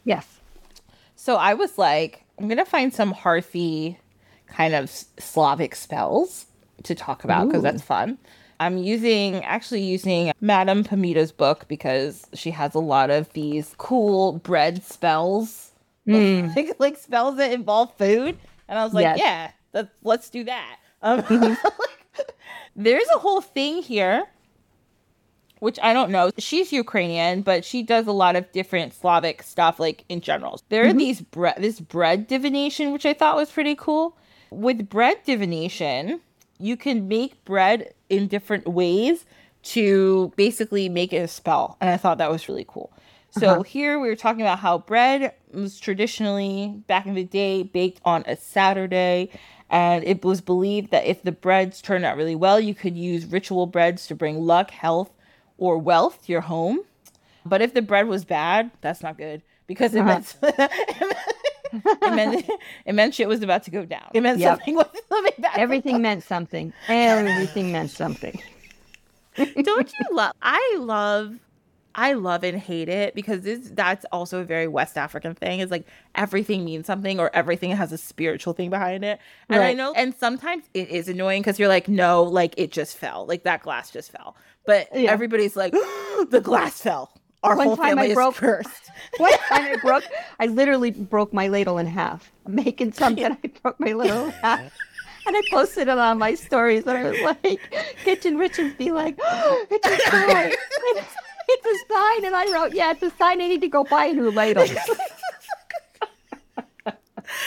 [0.04, 0.40] Yes.
[1.16, 3.98] So I was like, I'm going to find some Hearthy
[4.46, 6.46] kind of Slavic spells
[6.84, 8.18] to talk about because that's fun.
[8.60, 14.34] I'm using actually using Madame Pamita's book because she has a lot of these cool
[14.38, 15.72] bread spells.
[16.06, 16.54] Mm.
[16.56, 18.38] Like, like spells that involve food.
[18.66, 19.52] And I was like, yes.
[19.74, 20.78] yeah, let's do that.
[21.02, 21.68] Um, mm-hmm.
[22.76, 24.24] there's a whole thing here,
[25.60, 26.30] which I don't know.
[26.38, 30.60] She's Ukrainian, but she does a lot of different Slavic stuff, like in general.
[30.68, 30.96] There mm-hmm.
[30.96, 34.16] are these bread, this bread divination, which I thought was pretty cool.
[34.50, 36.20] With bread divination,
[36.58, 39.24] you can make bread in different ways
[39.62, 41.76] to basically make it a spell.
[41.80, 42.92] And I thought that was really cool.
[43.30, 43.62] So uh-huh.
[43.62, 48.24] here we were talking about how bread was traditionally back in the day baked on
[48.26, 49.30] a Saturday.
[49.70, 53.26] And it was believed that if the breads turned out really well, you could use
[53.26, 55.10] ritual breads to bring luck, health,
[55.58, 56.80] or wealth to your home.
[57.44, 60.22] But if the bread was bad, that's not good because it uh-huh.
[60.42, 60.72] meant
[61.72, 62.50] it meant
[62.86, 64.10] it meant shit was about to go down.
[64.14, 64.58] It meant yep.
[64.58, 65.58] something was something bad.
[65.58, 66.72] Everything meant something.
[66.88, 68.40] Everything meant something.
[69.36, 70.32] Don't you love?
[70.42, 71.38] I love.
[71.94, 75.60] I love and hate it because this, that's also a very West African thing.
[75.60, 79.18] Is like everything means something or everything has a spiritual thing behind it.
[79.48, 79.70] And right.
[79.70, 83.26] I know, and sometimes it is annoying because you're like, no, like it just fell,
[83.26, 84.36] like that glass just fell.
[84.64, 85.10] But yeah.
[85.10, 85.72] everybody's like,
[86.30, 88.90] the glass fell our one whole time family I broke, is cursed.
[89.18, 90.04] one time I broke,
[90.40, 92.32] I literally broke my ladle in half.
[92.46, 94.60] making something, I broke my ladle in half.
[95.26, 96.86] and I posted it on my stories.
[96.86, 97.60] And I was like,
[98.04, 100.52] Kitchen Richards be like, oh, it's a sign.
[100.52, 101.14] It's,
[101.48, 102.24] it's a sign.
[102.24, 103.40] And I wrote, yeah, it's a sign.
[103.40, 104.64] I need to go buy a new ladle.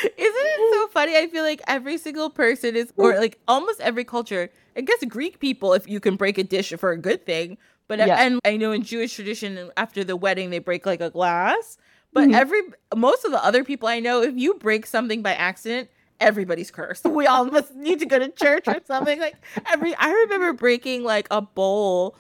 [0.04, 1.18] Isn't it so funny?
[1.18, 5.40] I feel like every single person is, or like almost every culture, I guess Greek
[5.40, 7.58] people, if you can break a dish for a good thing.
[7.92, 8.16] But Yeah.
[8.24, 11.78] and I know in Jewish tradition, after the wedding, they break like a glass.
[12.14, 12.36] But Mhm.
[12.36, 12.62] every
[12.96, 15.90] most of the other people I know, if you break something by accident,
[16.22, 17.04] everybody's cursed.
[17.22, 19.20] We all must need to go to church or something.
[19.20, 19.36] Like
[19.70, 22.16] every, I remember breaking like a bowl,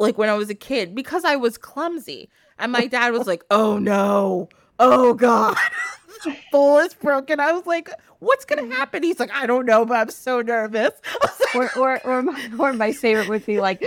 [0.00, 3.44] like when I was a kid, because I was clumsy, and my dad was like,
[3.52, 4.48] "Oh no,
[4.80, 5.56] oh god."
[6.24, 7.38] the bowl is broken.
[7.38, 9.04] I was like, what's gonna happen?
[9.04, 10.90] He's like, I don't know, but I'm so nervous.
[11.54, 13.80] Like, or, or, or, my, or my favorite would be like,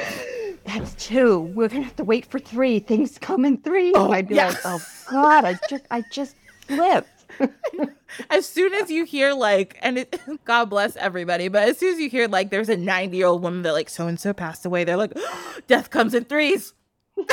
[0.67, 1.39] that's two.
[1.39, 2.79] We're going to have to wait for three.
[2.79, 3.93] Things come in three.
[3.95, 6.35] Oh, I'd be like, oh, God, I just, I just
[6.67, 7.09] slipped.
[8.29, 11.99] as soon as you hear like, and it, God bless everybody, but as soon as
[11.99, 14.65] you hear like, there's a 90 year old woman that like so and so passed
[14.65, 15.13] away, they're like,
[15.67, 16.73] death comes in threes.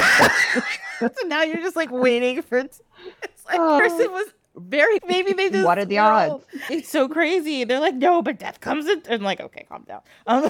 [1.01, 2.59] so now you're just like waiting for.
[2.59, 2.81] It.
[3.23, 3.79] It's like Oh.
[3.79, 6.45] person was very maybe they just What are the odds?
[6.71, 7.65] It's so crazy.
[7.65, 9.03] They're like, no, but death comes in.
[9.09, 10.01] And like, okay, calm down.
[10.27, 10.49] Um,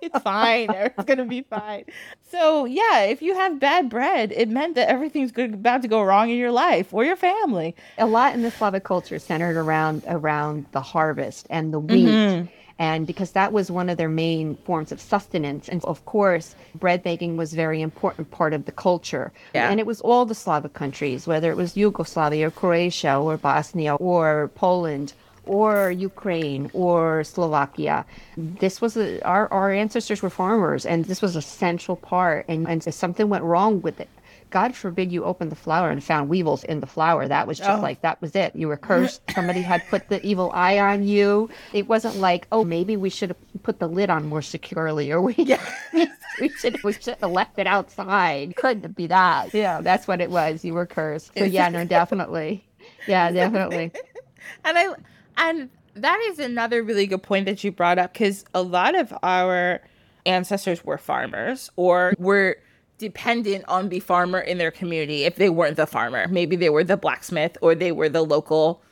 [0.00, 0.70] it's fine.
[0.70, 1.84] It's gonna be fine.
[2.30, 6.02] So yeah, if you have bad bread, it meant that everything's good, about to go
[6.02, 7.74] wrong in your life or your family.
[7.98, 12.08] A lot in the Slavic culture centered around around the harvest and the wheat.
[12.08, 12.48] Mhm.
[12.78, 15.68] And because that was one of their main forms of sustenance.
[15.68, 19.32] And of course, bread making was a very important part of the culture.
[19.52, 19.68] Yeah.
[19.68, 23.96] And it was all the Slavic countries, whether it was Yugoslavia or Croatia or Bosnia
[23.96, 25.12] or Poland
[25.50, 28.06] or Ukraine or Slovakia.
[28.36, 32.44] This was a, our, our ancestors were farmers, and this was a central part.
[32.48, 34.08] And, and if something went wrong with it,
[34.50, 37.26] God forbid you opened the flower and found weevils in the flower.
[37.26, 37.82] That was just Oh.
[37.82, 38.54] like, that was it.
[38.54, 39.22] You were cursed.
[39.34, 41.50] Somebody had put the evil eye on you.
[41.72, 45.20] It wasn't like, oh, maybe we should have put the lid on more securely, or
[45.20, 45.34] we,
[46.40, 48.54] we should we should have left it outside.
[48.56, 49.54] Couldn't be that.
[49.54, 50.64] Yeah, that's what it was.
[50.64, 51.30] You were cursed.
[51.38, 52.64] So yeah, no, definitely.
[53.06, 53.90] Yeah, definitely.
[54.64, 54.94] and I
[55.36, 59.12] and that is another really good point that you brought up because a lot of
[59.22, 59.80] our
[60.26, 62.56] ancestors were farmers or were
[62.98, 66.28] dependent on the farmer in their community if they weren't the farmer.
[66.28, 68.82] Maybe they were the blacksmith or they were the local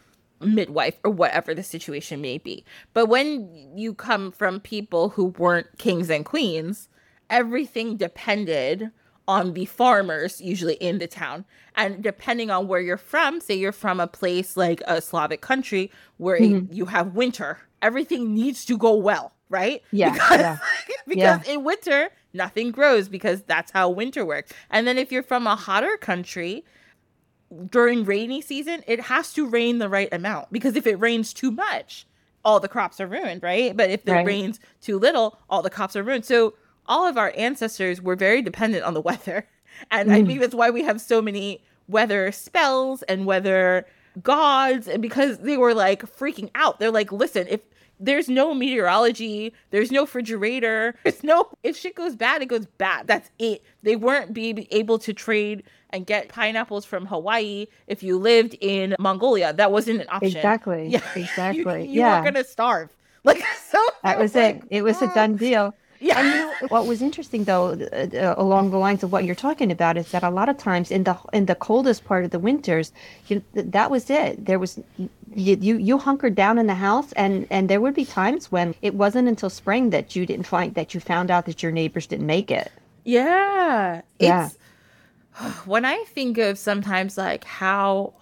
[0.41, 2.65] midwife or whatever the situation may be.
[2.95, 6.89] But when you come from people who weren't kings and queens
[7.31, 8.91] everything depended
[9.29, 11.45] on the farmers usually in the town
[11.77, 15.91] and depending on where you're from say you're from a place like a slavic country
[16.17, 16.73] where Mm-hmm.
[16.73, 20.59] you have winter everything needs to go well right Yeah, because, yeah.
[21.07, 25.47] because in winter nothing grows because that's how winter works and then if you're from
[25.47, 26.65] a hotter country
[27.71, 31.51] during rainy season, it has to rain the right amount because if it rains too
[31.51, 32.07] much,
[32.45, 33.75] all the crops are ruined, right?
[33.77, 34.27] But if it Right.
[34.27, 36.25] rains too little, all the crops are ruined.
[36.27, 36.55] So
[36.89, 39.47] all of our ancestors were very dependent on the weather.
[39.93, 43.87] And I think that's why we have so many weather spells and weather
[44.23, 46.81] gods and because they were like freaking out.
[46.81, 47.61] They're like, listen, if
[48.01, 53.07] there's no meteorology, there's no refrigerator, there's no if shit goes bad, it goes bad.
[53.07, 53.63] That's it.
[53.83, 58.95] They weren't be able to trade and get pineapples from Hawaii if you lived in
[58.99, 59.53] Mongolia.
[59.53, 60.37] That wasn't an option.
[60.37, 60.89] Exactly.
[60.89, 61.03] Yeah.
[61.15, 61.85] Exactly.
[61.85, 62.19] You, you yeah.
[62.19, 62.91] were gonna starve.
[63.25, 64.79] Like so That was like, it.
[64.79, 65.75] It was a mm, done deal.
[66.01, 66.19] Yeah.
[66.19, 69.35] And you know, what was interesting, though, uh, uh, along the lines of what you're
[69.35, 72.31] talking about, is that a lot of times in the in the coldest part of
[72.31, 72.93] the winters,
[73.27, 74.47] you, th- that was it.
[74.47, 74.79] There was
[75.35, 78.75] you, you you hunkered down in the house, and and there would be times when
[78.83, 82.07] it wasn't until spring that you didn't find that you found out that your neighbors
[82.07, 82.71] didn't make it.
[83.05, 84.03] Yeah.
[84.19, 84.47] Yeah.
[84.47, 84.59] It's
[85.67, 88.15] when I think of sometimes like how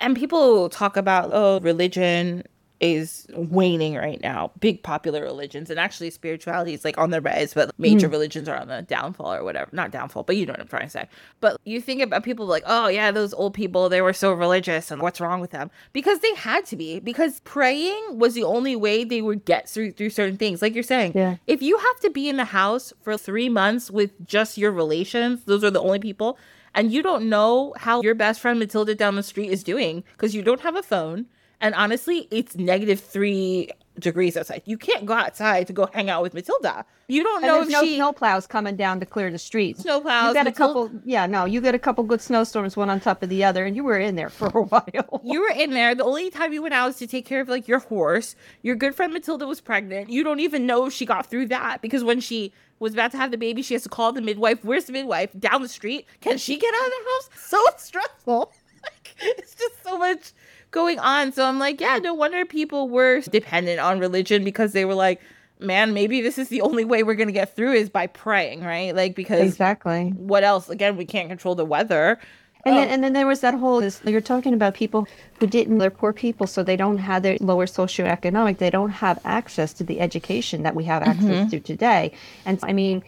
[0.00, 2.44] and people talk about oh religion
[2.80, 4.52] is waning right now.
[4.60, 7.82] Big popular religions and actually spirituality is like on the rise but hmm.
[7.82, 9.68] major religions are on the downfall or whatever.
[9.72, 11.08] Not downfall but you know what i'm trying to say.
[11.40, 14.90] But you think about people like oh yeah those old people they were so religious
[14.90, 15.70] and what's wrong with them?
[15.92, 17.00] Because they had to be.
[17.00, 20.62] Because praying was the only way they would get through through certain things.
[20.62, 21.36] Like you're saying Yeah.
[21.46, 25.44] if you have to be in the house for three months with just your relations,
[25.44, 26.38] those are the only people,
[26.74, 30.34] and you don't know how your best friend Matilda down the street is doing because
[30.34, 31.26] you don't have a phone.
[31.60, 34.62] And honestly, it's negative three degrees outside.
[34.64, 36.84] You can't go outside to go hang out with Matilda.
[37.08, 39.80] You don't And know if no she snow plows coming down to clear the streets.
[39.82, 40.28] snow plows.
[40.28, 43.24] You got a couple, yeah, no, you got a couple good snowstorms, one on top
[43.24, 45.20] of the other, and you were in there for a while.
[45.24, 45.96] You were in there.
[45.96, 48.36] The only time you went out was to take care of like your horse.
[48.62, 50.10] Your good friend Matilda was pregnant.
[50.10, 53.16] You don't even know if she got through that because when she was about to
[53.16, 54.64] have the baby, she has to call the midwife.
[54.64, 55.30] Where's the midwife?
[55.36, 56.06] Down the street.
[56.20, 57.30] Can she get out of the house?
[57.48, 58.52] So stressful.
[58.80, 60.30] Like, it's just so much
[60.70, 61.32] going on.
[61.32, 65.20] So I'm like, yeah, no wonder people were dependent on religion because they were like,
[65.60, 68.62] man, maybe this is the only way we're going to get through is by praying,
[68.62, 68.94] right?
[68.94, 70.68] Like, because exactly what else?
[70.68, 72.18] Again, we can't control the weather.
[72.64, 72.80] And, oh.
[72.80, 75.06] then, and then there was that whole, this, you're talking about people
[75.38, 79.20] who didn't, they're poor people, so they don't have their lower socioeconomic, they don't have
[79.24, 81.48] access to the education that we have access mm-hmm.
[81.48, 82.12] to today.
[82.44, 83.02] And I mean,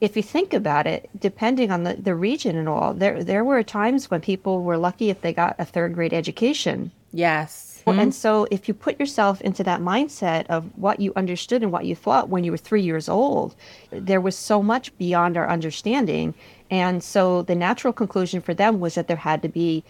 [0.00, 3.62] if you think about it, depending on the, the region and all, there there were
[3.62, 6.90] times when people were lucky if they got a third grade education.
[7.12, 7.82] Yes.
[7.86, 8.00] Mm-hmm.
[8.00, 11.84] And so if you put yourself into that mindset of what you understood and what
[11.84, 13.54] you thought when you were three years old,
[13.90, 16.34] there was so much beyond our understanding.
[16.68, 19.84] And so the natural conclusion for them was that there had to be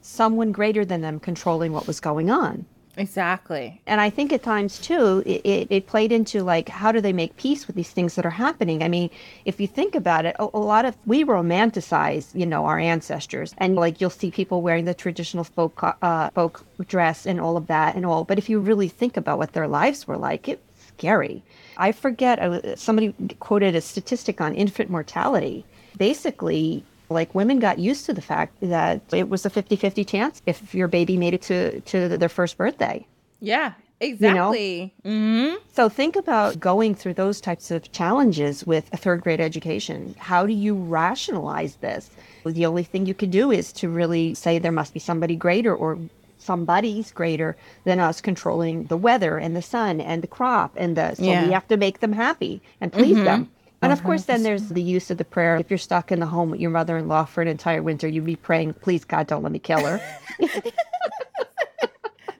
[0.00, 2.64] someone greater than them controlling what was going on.
[2.96, 3.80] Exactly.
[3.86, 7.36] And I think at times too, it, it, played into like, how do they make
[7.36, 8.82] peace with these things that are happening?
[8.82, 9.10] I mean,
[9.44, 13.54] if you think about it, a, a, lot of, we romanticize, you know, our ancestors.
[13.58, 17.66] And like, you'll see people wearing the traditional folk, uh, folk dress and all of
[17.66, 18.24] that and all.
[18.24, 21.42] But if you really think about what their lives were like, it's scary.
[21.76, 25.64] I forget, somebody quoted a statistic on infant mortality.
[25.96, 30.74] Basically, like women got used to the fact that it was a 50-50 chance if
[30.74, 33.06] your baby made it to to their first birthday
[33.40, 35.16] yeah exactly you know?
[35.16, 35.56] mm-hmm.
[35.72, 40.46] so think about going through those types of challenges with a third grade education how
[40.46, 42.10] do you rationalize this
[42.44, 45.74] the only thing you can do is to really say there must be somebody greater
[45.74, 45.98] or
[46.38, 51.14] somebody's greater than us controlling the weather and the sun and the crop and the
[51.14, 51.46] so yeah.
[51.46, 53.24] we have to make them happy and please mm-hmm.
[53.24, 53.50] them
[53.84, 55.56] and of course, then there's the use of the prayer.
[55.56, 58.08] If you're stuck in the home with your mother in law for an entire winter,
[58.08, 60.00] you'd be praying, please, God, don't let me kill her.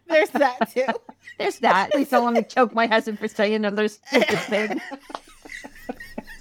[0.08, 0.86] there's that too.
[1.38, 1.90] There's that.
[1.90, 4.80] Please don't let me choke my husband for saying another stupid thing.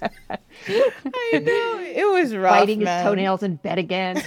[0.02, 1.80] I know.
[1.80, 2.52] It was rough.
[2.52, 2.98] Biting man.
[2.98, 4.22] his toenails in bed again.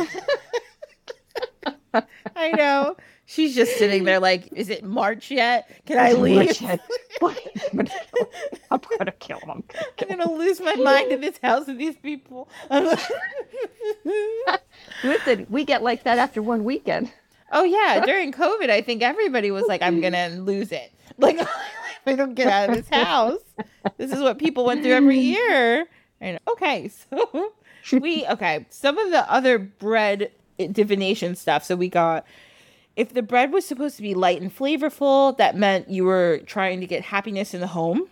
[2.36, 2.96] I know.
[3.26, 5.70] She's just sitting there like, is it March yet?
[5.86, 6.62] Can I leave?
[8.72, 9.64] I'm gonna kill him.
[10.02, 12.48] I'm gonna lose my mind in this house with these people.
[15.04, 17.12] Listen, we get like that after one weekend.
[17.52, 21.40] Oh yeah, during COVID, I think everybody was like, "I'm gonna lose it." Like,
[22.06, 23.40] I don't get out of this house.
[23.98, 25.88] This is what people went through every year.
[26.22, 27.52] And okay, so
[27.92, 28.66] we okay.
[28.70, 30.32] Some of the other bread
[30.72, 31.64] divination stuff.
[31.64, 32.26] So we got
[32.96, 36.80] if the bread was supposed to be light and flavorful, that meant you were trying
[36.82, 38.08] to get happiness in the home.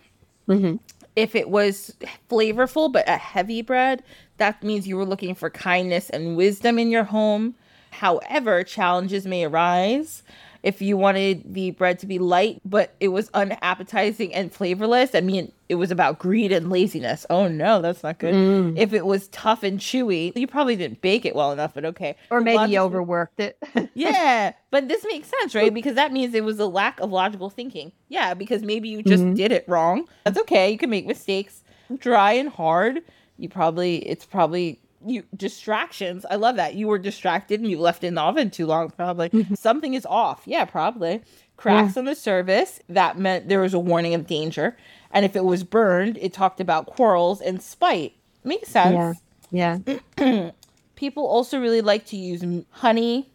[0.48, 0.76] Mm-hmm.
[1.16, 1.96] If it was
[2.30, 4.04] flavorful but a heavy bread,
[4.36, 7.56] that means you were looking for kindness and wisdom in your home.
[7.90, 10.22] However, challenges may arise
[10.66, 15.20] if you wanted the bread to be light but it was unappetizing and flavorless i
[15.20, 17.26] mean it was about greed and laziness.
[17.28, 18.34] Oh no that's not good.
[18.34, 18.74] Mm.
[18.76, 22.16] if it was tough and chewy you probably didn't bake it well enough but okay.
[22.30, 23.58] Or maybe you overworked it.
[23.94, 25.72] Yeah but this makes sense right?
[25.72, 27.92] Because that means it was a lack of logical thinking.
[28.08, 29.34] Yeah because maybe you just mm-hmm.
[29.34, 30.08] did it wrong.
[30.24, 30.70] That's okay.
[30.70, 31.62] You can make mistakes.
[31.98, 33.02] Dry and hard.
[33.38, 36.24] You probably it's probably you distractions.
[36.30, 36.74] I love that.
[36.74, 39.30] You were distracted and you left it in the oven too long, probably.
[39.30, 39.54] Mm-hmm.
[39.54, 40.42] Something is off.
[40.46, 41.22] Yeah, probably.
[41.56, 42.00] Cracks yeah.
[42.00, 42.80] on the surface.
[42.88, 44.76] That meant there was a warning of danger.
[45.10, 48.14] And if it was burned, it talked about quarrels and spite.
[48.44, 49.20] Makes sense.
[49.50, 49.78] Yeah.
[50.18, 50.50] Yeah.
[50.96, 53.30] People also really like to use honey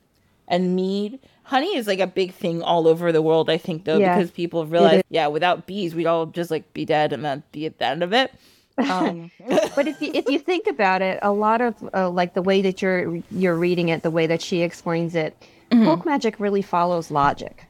[0.47, 1.19] and mead.
[1.43, 4.15] Honey is like a big thing all over the world, I think, though, yeah.
[4.15, 7.65] because people realize, yeah, without bees, we'd all just like be dead and then be
[7.65, 8.32] at the end of it.
[8.77, 9.31] Um,
[9.75, 12.62] but if you if you think about it, a lot of uh, like the way
[12.62, 15.36] that you're you're reading it, the way that she explains it,
[15.71, 15.86] mm-hmm.
[15.86, 17.65] folk magic really follows logic.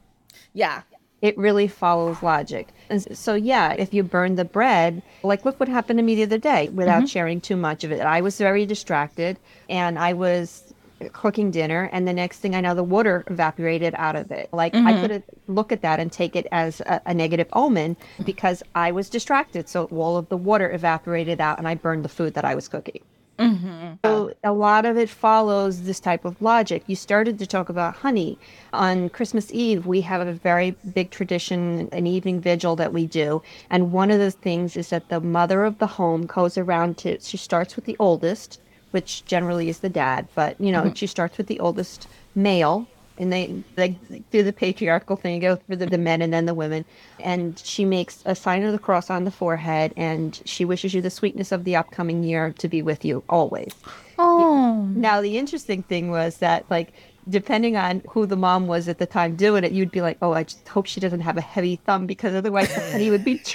[0.54, 0.82] Yeah.
[1.22, 2.70] It really follows logic.
[2.90, 6.24] And so, yeah, if you burn the bread, like look what happened to me the
[6.24, 7.06] other day without mm-hmm.
[7.06, 8.02] sharing too much of it.
[8.02, 9.38] I was very distracted
[9.70, 10.74] and I was
[11.14, 14.74] cooking dinner and the next thing i know the water evaporated out of it like
[14.74, 14.88] mm-hmm.
[14.88, 15.24] i could
[15.56, 19.68] look at that and take it as a, a, negative omen because i was distracted.
[19.70, 22.68] So all of the water evaporated out and i burned the food that i was
[22.68, 23.02] cooking.
[23.40, 23.94] Mm-hmm.
[24.06, 26.84] so a lot of it follows this type of logic.
[26.86, 28.38] You started to talk about honey.
[28.72, 33.42] On christmas eve we have a very big tradition an evening vigil that we do.
[33.70, 37.20] And one of the things is that the mother of the home goes around to
[37.20, 38.60] she starts with the oldest
[38.92, 40.94] which generally is the dad, but you know, mm-hmm.
[40.94, 42.88] she starts with the oldest male
[43.18, 43.90] and they they
[44.32, 46.86] do the patriarchal thing, go through the, the men and then the women,
[47.20, 51.02] and she makes a sign of the cross on the forehead, and she wishes you
[51.02, 53.74] the sweetness of the upcoming year to be with you always.
[54.18, 54.88] Oh.
[54.94, 56.94] Now the interesting thing was that like
[57.30, 60.34] depending on who the mom was at the time doing it, you'd be like, oh,
[60.34, 63.42] I just hope she doesn't have a heavy thumb because otherwise he would be.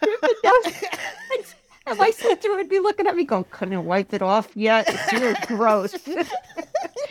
[1.94, 4.86] my sister would be looking at me going, couldn't wipe it off yet.
[4.88, 5.94] It's really gross.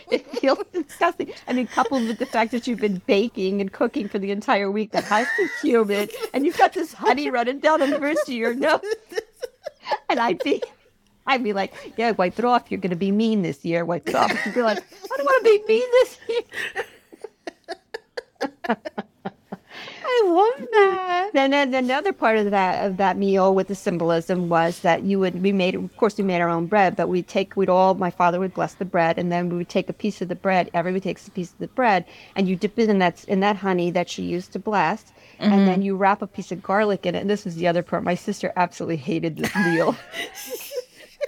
[0.09, 1.34] It feels disgusting.
[1.47, 4.71] And then coupled with the fact that you've been baking and cooking for the entire
[4.71, 8.34] week, the house is humid, and you've got this honey running down the first of
[8.34, 8.80] your nose.
[10.09, 10.61] And I'd be,
[11.25, 12.69] I'd be like, yeah, wipe it off.
[12.69, 13.84] You're going to be mean this year.
[13.84, 14.32] Wipe it off.
[14.45, 16.19] You'd be like, I don't want to be mean this
[18.69, 18.78] year.
[20.20, 21.30] I love that.
[21.34, 25.20] Then, then another part of that of that meal with the symbolism was that you
[25.20, 27.93] would we made of course we made our own bread, but we'd take we'd all
[27.93, 30.36] my father would bless the bread and then we would take a piece of the
[30.36, 30.70] bread.
[30.74, 32.05] Everybody takes a piece of the bread
[32.36, 35.03] and you dip it in that in that honey that she used to bless,
[35.39, 35.51] mm-hmm.
[35.51, 37.20] and then you wrap a piece of garlic in it.
[37.20, 38.03] And this is the other part.
[38.03, 39.95] My sister absolutely hated this meal.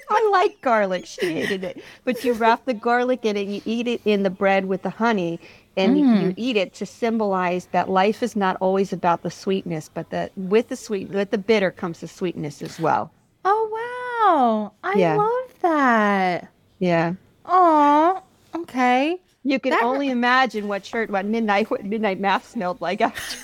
[0.10, 1.06] I like garlic.
[1.06, 1.84] She hated it.
[2.04, 4.90] But you wrap the garlic in it, you eat it in the bread with the
[4.90, 5.40] honey,
[5.80, 6.22] and mm.
[6.22, 10.32] you eat it to symbolize that life is not always about the sweetness, but that
[10.36, 13.12] with the sweet, with the bitter comes the sweetness as well.
[13.46, 14.74] Oh wow!
[14.84, 15.16] I yeah.
[15.16, 16.52] love that.
[16.80, 17.14] Yeah.
[17.46, 18.22] Oh,
[18.54, 19.20] okay.
[19.44, 19.84] You can that...
[19.84, 23.38] only imagine what shirt, what midnight, what midnight mass smelled like after.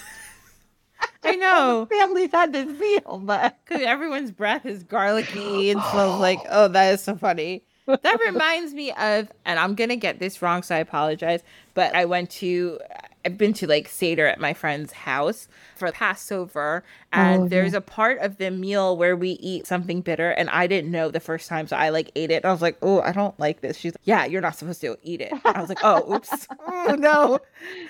[1.23, 1.87] I know.
[1.89, 6.93] Families had this meal, but because everyone's breath is garlicky and smells like, oh, that
[6.93, 10.79] is so funny that reminds me of, and I'm gonna get this wrong, so I
[10.79, 11.41] apologize.
[11.73, 12.79] But I went to,
[13.25, 17.81] I've been to like Seder at my friend's house for Passover, and oh, there's a
[17.81, 21.49] part of the meal where we eat something bitter, and I didn't know the first
[21.49, 22.37] time, so I like ate it.
[22.37, 23.77] And I was like, oh, I don't like this.
[23.77, 25.33] She's like, yeah, you're not supposed to eat it.
[25.43, 27.39] I was like, oh, oops, oh no.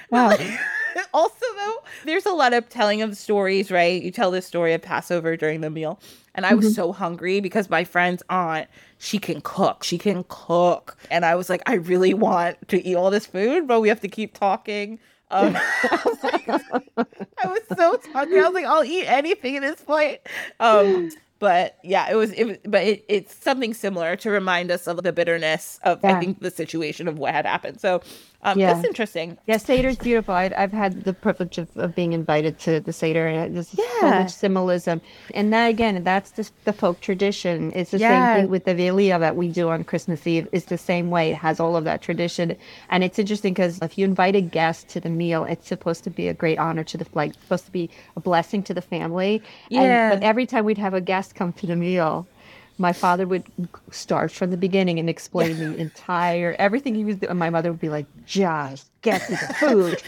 [0.09, 0.35] Wow.
[1.13, 1.75] also, though,
[2.05, 4.01] there's a lot of telling of stories, right?
[4.01, 5.99] You tell this story of Passover during the meal.
[6.35, 6.73] And I was mm-hmm.
[6.73, 8.67] so hungry because my friend's aunt,
[9.05, 9.83] she can cook.
[9.83, 10.97] She can cook.
[11.11, 14.01] And I was like, I really want to eat all this food, but we have
[14.01, 14.99] to keep talking.
[15.29, 16.49] Um, I, was like,
[17.39, 18.39] I was so hungry.
[18.39, 20.21] I was like, I'll eat anything at this point.
[20.59, 24.87] Um, but yeah, it was, it was but it, it's something similar to remind us
[24.87, 26.15] of the bitterness of yeah.
[26.15, 27.79] I think the situation of what had happened.
[27.79, 28.01] So
[28.43, 28.73] um, yeah.
[28.73, 29.37] That's interesting.
[29.47, 30.33] Yeah, Seder's beautiful.
[30.33, 33.85] i have had the privilege of, of being invited to the Seder, and there's yeah.
[33.99, 35.01] so much symbolism.
[35.33, 37.71] And that, again, that's just the folk tradition.
[37.75, 38.35] It's the yeah.
[38.35, 40.47] same thing with the Velia that we do on Christmas Eve.
[40.51, 41.31] It's the same way.
[41.31, 42.55] It has all of that tradition.
[42.89, 46.09] And it's interesting because if you invite a guest to the meal, it's supposed to
[46.09, 49.41] be a great honor to the, like, supposed to be a blessing to the family.
[49.69, 50.11] Yeah.
[50.11, 52.27] And, but every time we'd have a guest come to the meal,
[52.77, 53.43] my father would
[53.91, 57.37] start from the beginning and explain the entire everything he was doing.
[57.37, 60.01] My mother would be like, "Just get to the food.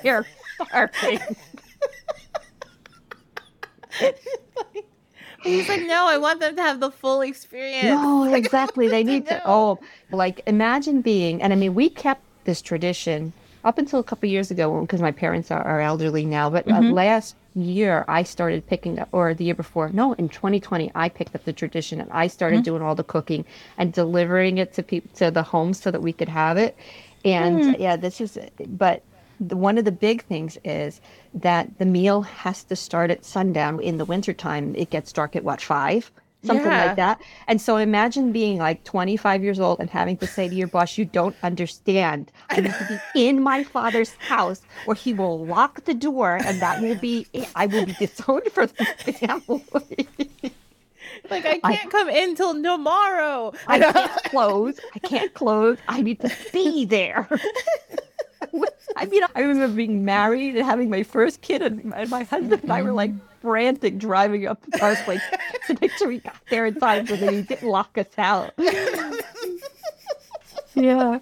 [0.04, 0.26] You're
[0.66, 1.20] starving."
[5.44, 7.84] He's like, no, I want them to have the full experience.
[7.84, 8.88] No, exactly.
[8.88, 9.40] They need to.
[9.46, 9.78] Oh,
[10.10, 13.32] like imagine being, and I mean, we kept this tradition
[13.64, 16.50] up until a couple years ago because my parents are, are, elderly now.
[16.50, 16.90] But uh, mm-hmm.
[16.90, 21.08] uh, last year, I started picking up, or the year before, no, in 2020, I
[21.08, 22.64] picked up the tradition and I started mm-hmm.
[22.64, 23.44] doing all the cooking
[23.76, 26.76] and delivering it to people to the homes so that we could have it.
[27.24, 27.78] And mm.
[27.80, 29.02] yeah, this is, but
[29.40, 31.00] the, one of the big things is
[31.34, 33.80] that the meal has to start at sundown.
[33.80, 36.10] In the wintertime, it gets dark at what, five?
[36.42, 36.86] Something yeah.
[36.86, 37.20] like that.
[37.46, 40.96] And so imagine being like 25 years old and having to say to your boss,
[40.96, 42.30] you don't understand.
[42.50, 46.60] I need to be in my father's house or he will lock the door and
[46.60, 50.08] that will be, I will be disowned for the family.
[51.30, 53.52] like I can't I, come in till tomorrow.
[53.66, 54.78] I can't close.
[54.94, 55.78] I can't close.
[55.88, 57.28] I need to be there.
[58.96, 62.72] I mean, I remember being married and having my first kid, and my husband and
[62.72, 65.18] I were like frantic driving up the causeway
[65.66, 68.52] to make sure we got there in time so that he didn't lock us out.
[70.74, 71.18] yeah.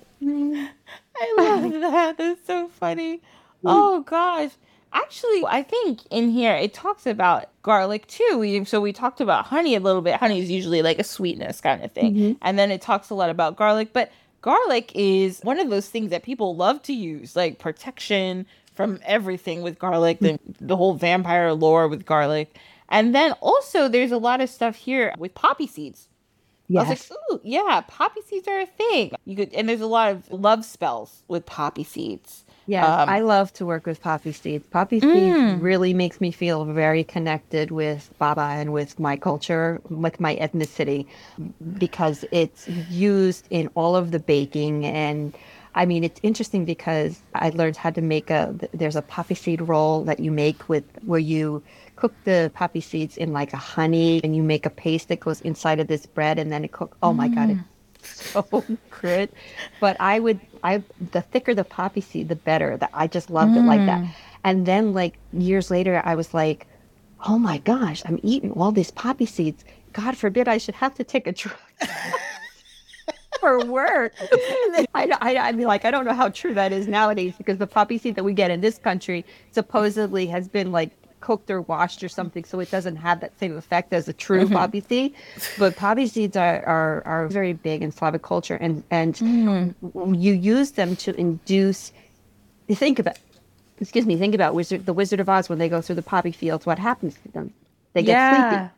[1.18, 2.18] I love that.
[2.18, 3.22] That's so funny.
[3.64, 4.52] Oh gosh.
[4.92, 8.38] Actually, I think in here it talks about garlic too.
[8.38, 10.14] We, so we talked about honey a little bit.
[10.16, 12.14] Honey is usually like a sweetness kind of thing.
[12.14, 12.32] Mm-hmm.
[12.40, 14.10] And then it talks a lot about garlic, but
[14.40, 18.46] garlic is one of those things that people love to use, like protection,
[18.76, 22.56] from everything with garlic, the, the whole vampire lore with garlic.
[22.88, 26.08] And then also there's a lot of stuff here with poppy seeds.
[26.68, 26.86] Yes.
[26.86, 29.12] I was like, ooh, yeah, poppy seeds are a thing.
[29.24, 32.44] You could, and there's a lot of love spells with poppy seeds.
[32.68, 34.66] Yeah, um, I love to work with poppy seeds.
[34.66, 35.62] Poppy seeds mm.
[35.62, 41.06] really makes me feel very connected with Baba and with my culture, with my ethnicity,
[41.78, 45.32] because it's used in all of the baking and
[45.76, 48.54] I mean, it's interesting because I learned how to make a.
[48.72, 51.62] There's a poppy seed roll that you make with where you
[51.96, 55.42] cook the poppy seeds in like a honey, and you make a paste that goes
[55.42, 56.96] inside of this bread, and then it cook.
[57.02, 57.34] Oh my mm.
[57.34, 57.64] god,
[57.96, 58.64] it's so
[59.02, 59.28] good.
[59.78, 62.78] But I would, I the thicker the poppy seed, the better.
[62.78, 63.58] That I just loved mm.
[63.58, 64.00] it like that.
[64.00, 64.10] Mm.
[64.44, 66.66] And then like years later, I was like,
[67.26, 69.62] oh my gosh, I'm eating all these poppy seeds.
[69.92, 71.56] God forbid I should have to take a drug.
[73.40, 74.14] for work.
[74.94, 77.66] I, I, I mean, like, I don't know how true that is nowadays because the
[77.66, 82.04] poppy seed that we get in this country supposedly has been like cooked or washed
[82.04, 84.54] or something, so it doesn't have that same effect as a true mm-hmm.
[84.54, 85.14] poppy seed.
[85.58, 89.74] But poppy seeds are, are, are very big in Slavic culture, and and mm.
[90.22, 91.92] you use them to induce.
[92.68, 93.18] Think about,
[93.80, 96.32] excuse me, think about Wizard, the Wizard of Oz when they go through the poppy
[96.32, 96.66] fields.
[96.66, 97.52] What happens to them?
[97.92, 98.50] They get yeah.
[98.50, 98.72] sleepy.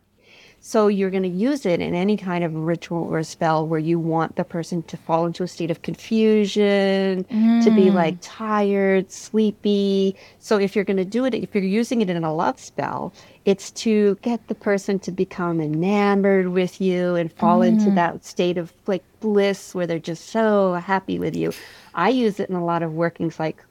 [0.61, 3.99] So you're going to use it in any kind of ritual or spell where you
[3.99, 7.65] want the person to fall into a state of confusion, mm.
[7.65, 7.95] to be mm.
[7.95, 10.17] like tired, sleepy.
[10.41, 13.13] So if you're going to do it, if you're using it in a love spell,
[13.45, 17.69] it's to get the person to become enamored with you and fall mm.
[17.69, 21.53] into that state of like bliss where they're just so happy with you.
[21.95, 23.65] I use it in a lot of workings like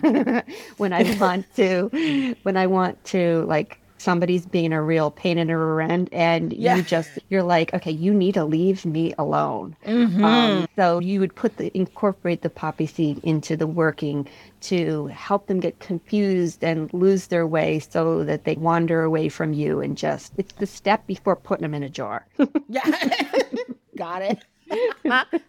[0.76, 5.48] when I want to when I want to like somebody's being a real pain in
[5.48, 6.76] the rear end and yeah.
[6.76, 9.74] you just you're like okay you need to leave me alone.
[9.86, 10.24] Mm-hmm.
[10.24, 14.28] um, so you would put the incorporate the poppy seed into the working
[14.60, 19.54] to help them get confused and lose their way so that they wander away from
[19.54, 22.26] you and just it's the step before putting them in a jar.
[22.68, 22.82] Yeah.
[23.96, 24.44] Got it.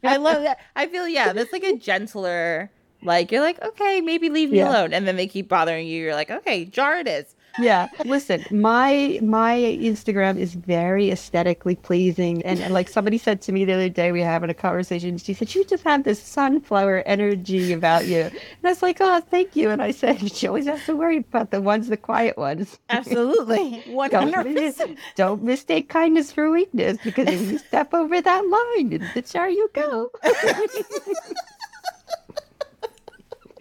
[0.03, 0.59] I love that.
[0.75, 4.69] I feel yeah that's like a gentler like you're like okay maybe leave me yeah.
[4.69, 4.93] alone.
[4.93, 6.01] And then they keep bothering you.
[6.01, 12.41] You're like okay jar it is yeah listen my my instagram is very aesthetically pleasing.
[12.43, 15.17] And, and, like somebody said to me the other day we were having a conversation
[15.17, 18.21] she said you just have this sunflower energy about you.
[18.21, 19.69] And i was like oh thank you.
[19.69, 22.79] And i said she always has to worry about the ones the quiet ones.
[22.89, 23.83] Absolutely.
[23.87, 24.75] 100%.
[24.77, 29.49] Don't, don't mistake kindness for weakness because if you step over that line that's where
[29.49, 30.09] you go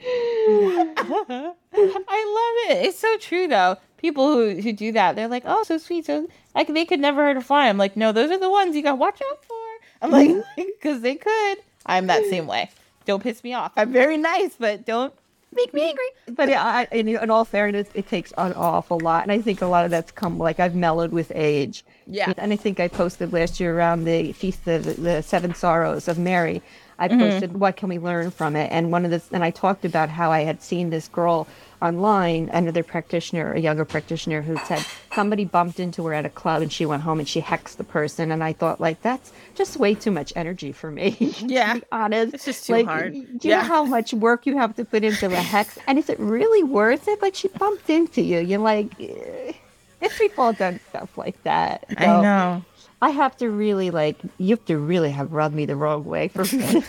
[0.06, 2.86] I love it.
[2.86, 3.76] It's so true though.
[3.96, 7.22] People who, who do that, they're like, "Oh, so sweet." So like they could never
[7.22, 7.68] hurt a fly.
[7.68, 9.54] I'm like, no, those are the ones you got to watch out for.
[10.02, 10.62] I'm like, mm-hmm.
[10.80, 11.58] because they could.
[11.86, 12.70] I'm that same way.
[13.04, 13.72] Don't piss me off.
[13.76, 15.12] I'm very nice, but don't
[15.52, 16.04] make me angry.
[16.30, 19.66] But I, in, in all fairness, it takes an awful lot, and I think a
[19.66, 21.84] lot of that's come like I've mellowed with age.
[22.06, 22.32] Yeah.
[22.38, 26.18] And I think I posted last year around the feast of the Seven Sorrows of
[26.18, 26.62] Mary.
[26.98, 27.18] I mm-hmm.
[27.18, 27.58] posted mm-hmm.
[27.58, 30.30] what can we learn from it, and one of the and I talked about how
[30.30, 31.46] I had seen this girl
[31.82, 34.84] online, another practitioner, a younger practitioner, who said
[35.14, 37.84] somebody bumped into her at a club and she went home and she hexed the
[37.84, 41.16] person, and I thought like that's just way too much energy for me.
[41.44, 43.12] Yeah, honest, it's just too like, hard.
[43.12, 43.58] Do you yeah.
[43.58, 46.62] know how much work you have to put into a hex, and is it really
[46.62, 47.20] worth it?
[47.20, 48.92] Like she bumped into you, you're like.
[49.00, 49.52] Eh.
[50.00, 51.86] If people done stuff like that.
[51.88, 52.64] So, I know.
[53.02, 56.28] I have to really like you have to really have rubbed me the wrong way
[56.28, 56.82] for me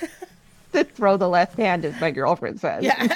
[0.74, 2.84] to throw the left hand, as my girlfriend says.
[2.84, 3.08] Yeah.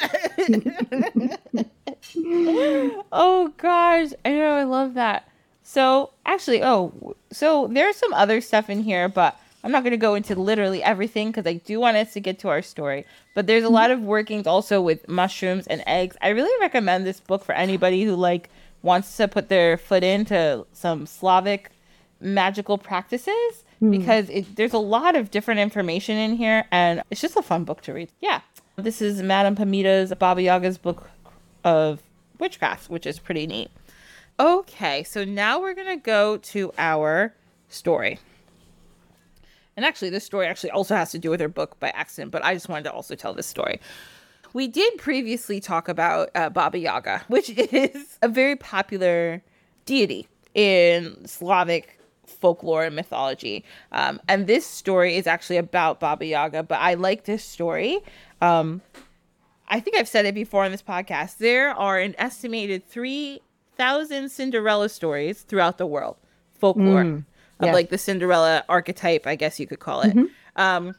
[3.11, 5.29] oh gosh, I know I love that.
[5.63, 9.97] So actually, oh, so there's some other stuff in here, but I'm not going to
[9.97, 13.05] go into literally everything because I do want us to get to our story.
[13.35, 16.15] But there's a lot of workings also with mushrooms and eggs.
[16.21, 18.49] I really recommend this book for anybody who like
[18.81, 21.71] wants to put their foot into some Slavic
[22.19, 23.91] magical practices mm.
[23.91, 27.63] because it, there's a lot of different information in here and it's just a fun
[27.63, 28.09] book to read.
[28.19, 28.41] Yeah.
[28.77, 31.09] This is Madame Pamita's Baba Yaga's book
[31.63, 32.01] of
[32.39, 33.69] witchcraft, which is pretty neat.
[34.39, 37.33] Okay, so now we're going to go to our
[37.67, 38.19] story.
[39.75, 42.43] And actually, this story actually also has to do with her book by accident, but
[42.43, 43.81] I just wanted to also tell this story.
[44.53, 49.43] We did previously talk about uh, Baba Yaga, which is a very popular
[49.85, 51.98] deity in Slavic
[52.29, 53.63] folklore and mythology.
[53.91, 57.99] Um, and this story is actually about Baba Yaga, but I like this story.
[58.41, 58.81] Um,
[59.67, 61.37] I think I've said it before on this podcast.
[61.37, 66.17] There are an estimated 3,000 Cinderella stories throughout the world,
[66.53, 67.25] folklore, mm,
[67.61, 67.67] yeah.
[67.67, 70.15] of like the Cinderella archetype, I guess you could call it.
[70.15, 70.25] Mm-hmm.
[70.55, 70.95] Um,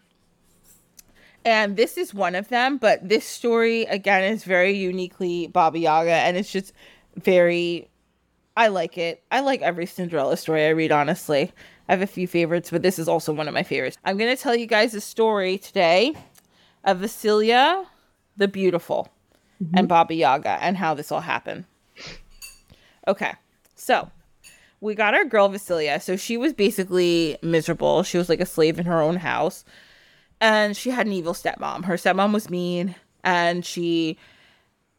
[1.45, 6.13] and this is one of them, but this story, again, is very uniquely Baba Yaga,
[6.13, 6.73] and it's just
[7.17, 7.89] very
[8.57, 9.23] I like it.
[9.31, 11.53] I like every Cinderella story I read, honestly.
[11.89, 13.99] I have a few favorites, but this is also one of my favorites.
[14.05, 16.15] I'm going to tell you guys a story today
[16.85, 17.87] of Vasilia
[18.37, 19.09] the Beautiful
[19.63, 19.77] mm-hmm.
[19.77, 21.65] and Baba Yaga and how this all happened.
[23.09, 23.33] Okay,
[23.75, 24.11] so
[24.81, 26.01] we got our girl Vasilia.
[26.01, 28.03] So she was basically miserable.
[28.03, 29.65] She was like a slave in her own house.
[30.41, 31.85] And she had an evil stepmom.
[31.85, 34.17] Her stepmom was mean and she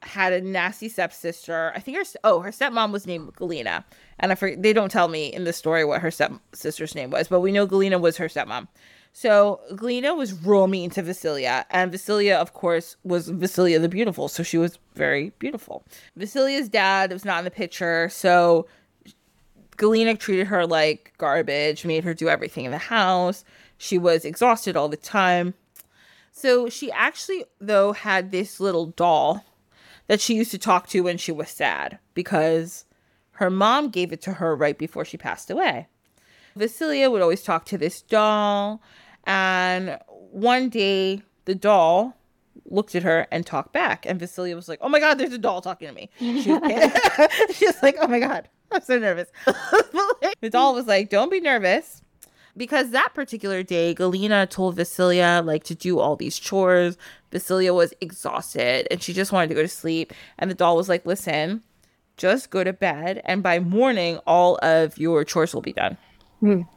[0.03, 1.71] had a nasty stepsister.
[1.75, 3.83] I think her oh her stepmom was named Galina,
[4.19, 7.27] and I forget they don't tell me in the story what her stepsister's name was,
[7.27, 8.67] but we know Galina was her stepmom.
[9.13, 14.27] So Galina was real mean to Vasilia, and Vasilia, of course, was Vasilia the Beautiful,
[14.27, 15.83] so she was very beautiful.
[16.17, 18.67] Vasilia's dad was not in the picture, so
[19.77, 23.43] Galina treated her like garbage, made her do everything in the house.
[23.77, 25.55] She was exhausted all the time.
[26.31, 29.43] So she actually, though, had this little doll
[30.07, 32.85] that she used to talk to when she was sad because
[33.33, 35.87] her mom gave it to her right before she passed away.
[36.57, 38.81] Vasilia would always talk to this doll,
[39.23, 42.17] and one day the doll
[42.65, 45.37] looked at her and talked back, and Vasilia was like, "Oh my god, there's a
[45.37, 49.29] doll talking to me." She was, she was like, "Oh my god, I'm so nervous."
[49.45, 52.01] the doll was like, "Don't be nervous."
[52.57, 56.97] Because that particular day, Galina told Vasilia like to do all these chores.
[57.31, 60.13] Vasilia was exhausted and she just wanted to go to sleep.
[60.37, 61.63] And the doll was like, listen,
[62.17, 63.21] just go to bed.
[63.25, 65.97] And by morning, all of your chores will be done.
[66.41, 66.67] Mm.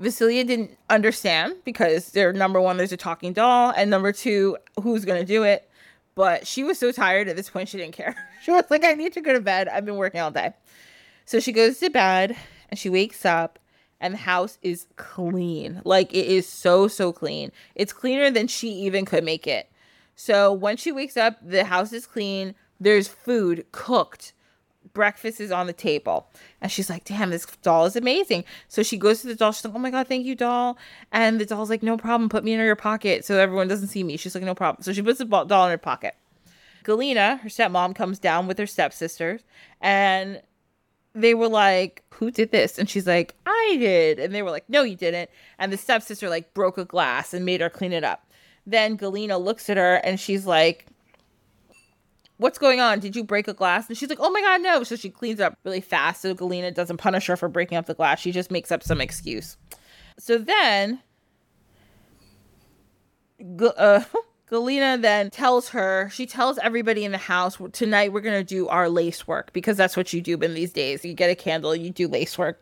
[0.00, 5.04] Vasilia didn't understand because they're number one, there's a talking doll, and number two, who's
[5.04, 5.68] gonna do it?
[6.14, 8.16] But she was so tired at this point, she didn't care.
[8.42, 9.68] She was like, I need to go to bed.
[9.68, 10.54] I've been working all day.
[11.26, 12.34] So she goes to bed
[12.70, 13.58] and she wakes up
[14.00, 15.82] and the house is clean.
[15.84, 17.52] Like it is so, so clean.
[17.74, 19.70] It's cleaner than she even could make it.
[20.16, 22.54] So when she wakes up, the house is clean.
[22.78, 24.32] There's food cooked.
[24.92, 26.28] Breakfast is on the table.
[26.60, 28.44] And she's like, damn, this doll is amazing.
[28.68, 29.52] So she goes to the doll.
[29.52, 30.78] She's like, oh my God, thank you, doll.
[31.12, 32.28] And the doll's like, no problem.
[32.28, 34.16] Put me in your pocket so everyone doesn't see me.
[34.16, 34.82] She's like, no problem.
[34.82, 36.16] So she puts the doll in her pocket.
[36.84, 39.42] Galina, her stepmom, comes down with her stepsisters
[39.80, 40.40] and
[41.14, 42.78] they were like, Who did this?
[42.78, 44.18] And she's like, I did.
[44.18, 45.30] And they were like, No, you didn't.
[45.58, 48.26] And the stepsister like broke a glass and made her clean it up.
[48.66, 50.86] Then Galina looks at her and she's like,
[52.36, 53.00] What's going on?
[53.00, 53.88] Did you break a glass?
[53.88, 54.82] And she's like, Oh my God, no.
[54.84, 56.22] So she cleans up really fast.
[56.22, 58.20] So Galina doesn't punish her for breaking up the glass.
[58.20, 59.56] She just makes up some excuse.
[60.18, 61.00] So then,
[63.76, 64.04] uh,
[64.50, 68.66] Galina then tells her, she tells everybody in the house, tonight we're going to do
[68.66, 71.04] our lace work because that's what you do in these days.
[71.04, 72.60] You get a candle, you do lace work.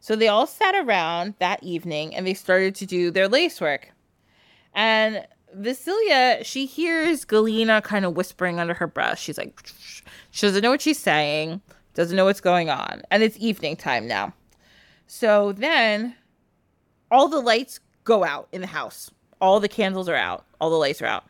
[0.00, 3.90] So they all sat around that evening and they started to do their lace work.
[4.72, 5.26] And
[5.58, 9.18] Vasilia, she hears Galina kind of whispering under her breath.
[9.18, 9.60] She's like,
[10.30, 11.60] she doesn't know what she's saying,
[11.92, 13.02] doesn't know what's going on.
[13.10, 14.32] And it's evening time now.
[15.06, 16.16] So then
[17.10, 19.10] all the lights go out in the house
[19.40, 21.24] all the candles are out, all the lights are out,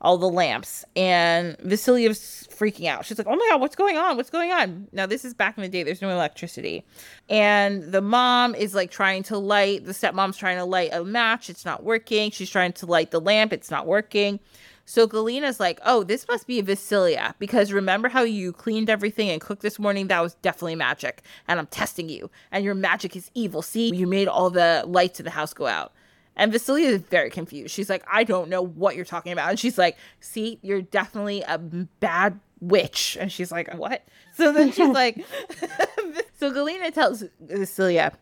[0.00, 3.04] all the lamps, and Vasilia's freaking out.
[3.06, 4.16] She's like, "Oh my god, what's going on?
[4.16, 5.82] What's going on?" Now this is back in the day.
[5.82, 6.84] There's no electricity,
[7.28, 9.84] and the mom is like trying to light.
[9.84, 11.48] The stepmom's trying to light a match.
[11.48, 12.30] It's not working.
[12.30, 13.52] She's trying to light the lamp.
[13.52, 14.40] It's not working.
[14.84, 19.40] So Galina's like, "Oh, this must be Vasilia because remember how you cleaned everything and
[19.40, 20.08] cooked this morning?
[20.08, 22.28] That was definitely magic, and I'm testing you.
[22.50, 23.62] And your magic is evil.
[23.62, 25.92] See, you made all the lights in the house go out."
[26.36, 27.74] And Vasilia is very confused.
[27.74, 29.50] She's like, I don't know what you're talking about.
[29.50, 33.16] And she's like, See, you're definitely a bad witch.
[33.20, 34.02] And she's like, What?
[34.34, 35.24] So then she's like,
[36.38, 38.14] So Galina tells Vasilia,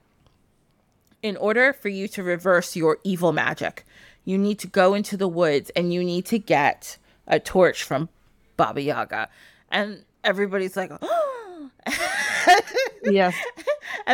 [1.22, 3.84] In order for you to reverse your evil magic,
[4.24, 8.08] you need to go into the woods and you need to get a torch from
[8.56, 9.28] Baba Yaga.
[9.70, 11.39] And everybody's like, oh.
[13.04, 13.34] yes.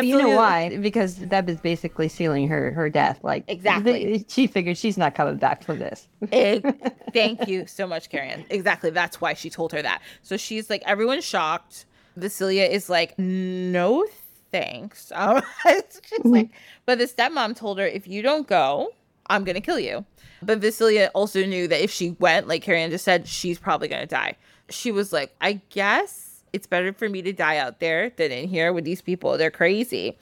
[0.01, 0.77] you know why?
[0.77, 3.19] Because Deb is basically sealing her her death.
[3.23, 6.07] Like exactly, the, she figured she's not coming back from this.
[6.31, 6.63] it,
[7.13, 8.45] thank you so much, Caireann.
[8.49, 10.01] Exactly, that's why she told her that.
[10.21, 11.85] So she's like, everyone's shocked.
[12.17, 14.05] Vasilia is like, no
[14.51, 15.11] thanks.
[15.15, 16.29] Um, mm-hmm.
[16.29, 16.49] like,
[16.85, 18.89] but the stepmom told her, if you don't go,
[19.29, 20.05] I'm gonna kill you.
[20.41, 24.05] But Vasilia also knew that if she went, like Caireann just said, she's probably gonna
[24.05, 24.35] die.
[24.69, 28.47] She was like, I guess it's better for me to die out there than in
[28.47, 29.37] here with these people.
[29.37, 30.17] They're crazy.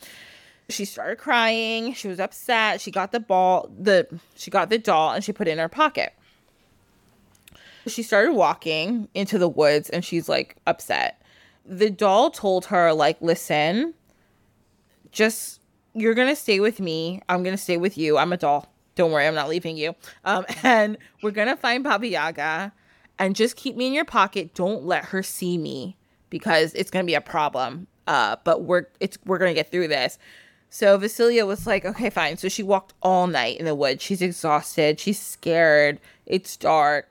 [0.69, 1.93] She started crying.
[1.93, 2.81] She was upset.
[2.81, 5.69] She got the ball, the she got the doll and she put it in her
[5.69, 6.13] pocket.
[7.87, 11.21] She started walking into the woods and she's like upset.
[11.65, 13.93] The doll told her like, "Listen,
[15.11, 15.61] just
[15.93, 17.21] you're going to stay with me.
[17.29, 18.17] I'm going to stay with you.
[18.17, 18.67] I'm a doll.
[18.95, 19.95] Don't worry, I'm not leaving you.
[20.23, 22.73] Um, and we're going to find Baba Yaga
[23.17, 24.53] and just keep me in your pocket.
[24.53, 25.95] Don't let her see me
[26.37, 27.87] because it's going to be a problem.
[28.07, 30.19] Uh, but we're it's we're going to get through this.
[30.69, 32.35] So Vasilia was like, okay, fine.
[32.35, 34.03] So she walked all night in the woods.
[34.03, 34.99] She's exhausted.
[34.99, 36.01] She's scared.
[36.25, 37.07] It's dark.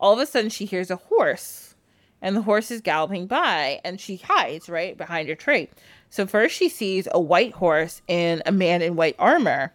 [0.00, 1.76] All of a sudden, she hears a horse,
[2.20, 5.68] and the horse is galloping by, and she hides right behind a tree.
[6.10, 9.72] So first, she sees a white horse and a man in white armor.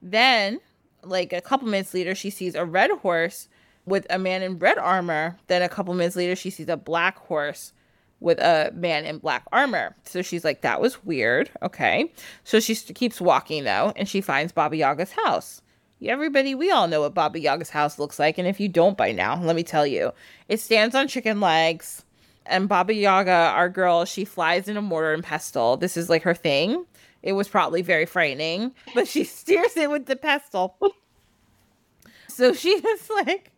[0.00, 0.60] Then,
[1.02, 3.48] like a couple minutes later, she sees a red horse
[3.84, 5.36] with a man in red armor.
[5.48, 7.72] Then a couple minutes later, she sees a black horse
[8.20, 9.94] with a man in black armor.
[10.04, 11.50] So she's like, that was weird.
[11.62, 12.12] Okay.
[12.44, 15.62] So she keeps walking though, and she finds Baba Yaga's house.
[16.04, 18.38] Everybody, we all know what Baba Yaga's house looks like.
[18.38, 20.12] And if you don't by now, let me tell you,
[20.48, 22.04] it stands on chicken legs.
[22.46, 25.76] And Baba Yaga, our girl, she flies in a mortar and pestle.
[25.76, 26.86] This is like her thing.
[27.22, 28.72] it was probably very frightening.
[28.94, 30.76] But she steers it with the pestle.
[32.28, 33.50] so she was like,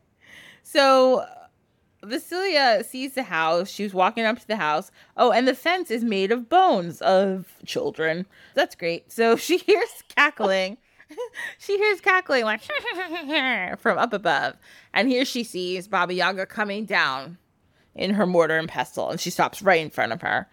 [0.62, 1.26] so
[2.02, 3.68] Vasilia sees the house.
[3.68, 4.90] She's walking up to the house.
[5.16, 8.26] Oh, and the fence is made of bones of children.
[8.54, 9.12] That's great.
[9.12, 10.78] So she hears cackling.
[11.58, 12.62] she hears cackling like
[13.78, 14.56] from up above.
[14.94, 17.38] And here she sees Baba Yaga coming down
[17.94, 19.10] in her mortar and pestle.
[19.10, 20.48] And she stops right in front of her.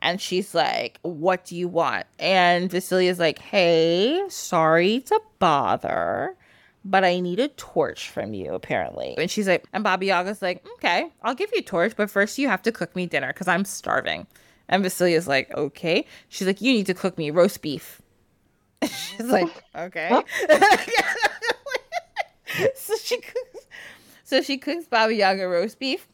[0.00, 2.06] And she's like, What do you want?
[2.18, 6.36] And Vasilia's like, Hey, sorry to bother
[6.84, 9.14] but I need a torch from you, apparently.
[9.16, 12.38] And she's like, and Baba Yaga's like, okay, I'll give you a torch, but first
[12.38, 14.26] you have to cook me dinner because I'm starving.
[14.68, 16.06] And Vasilia's like, okay.
[16.28, 18.02] She's like, you need to cook me roast beef.
[18.82, 20.10] she's like, okay.
[22.74, 23.66] so she cooks.
[24.24, 26.06] So she cooks Baba Yaga roast beef.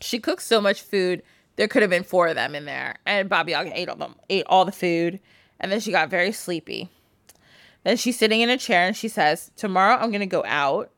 [0.00, 1.22] She cooks so much food.
[1.56, 4.14] There could have been four of them in there, and Baba Yaga ate all them,
[4.30, 5.20] ate all the food,
[5.58, 6.88] and then she got very sleepy.
[7.84, 10.90] Then she's sitting in a chair and she says, Tomorrow I'm going to go out,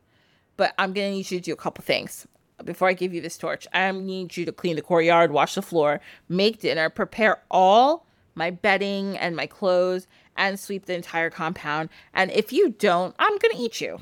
[0.57, 2.27] but I'm going to need you to do a couple things
[2.65, 3.67] before I give you this torch.
[3.73, 8.51] I need you to clean the courtyard, wash the floor, make dinner, prepare all my
[8.51, 10.07] bedding and my clothes,
[10.37, 11.91] and sweep the entire compound.
[12.15, 14.01] And if you don't, I'm going to eat you.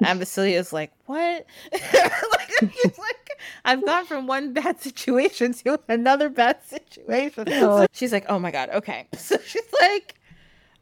[0.00, 1.46] And Vasilia's like, What?
[1.72, 2.62] like,
[2.98, 3.30] like,
[3.64, 7.44] I've gone from one bad situation to another bad situation.
[7.64, 7.86] Oh.
[7.92, 8.70] she's like, Oh my God.
[8.70, 9.06] Okay.
[9.16, 10.14] So she's like,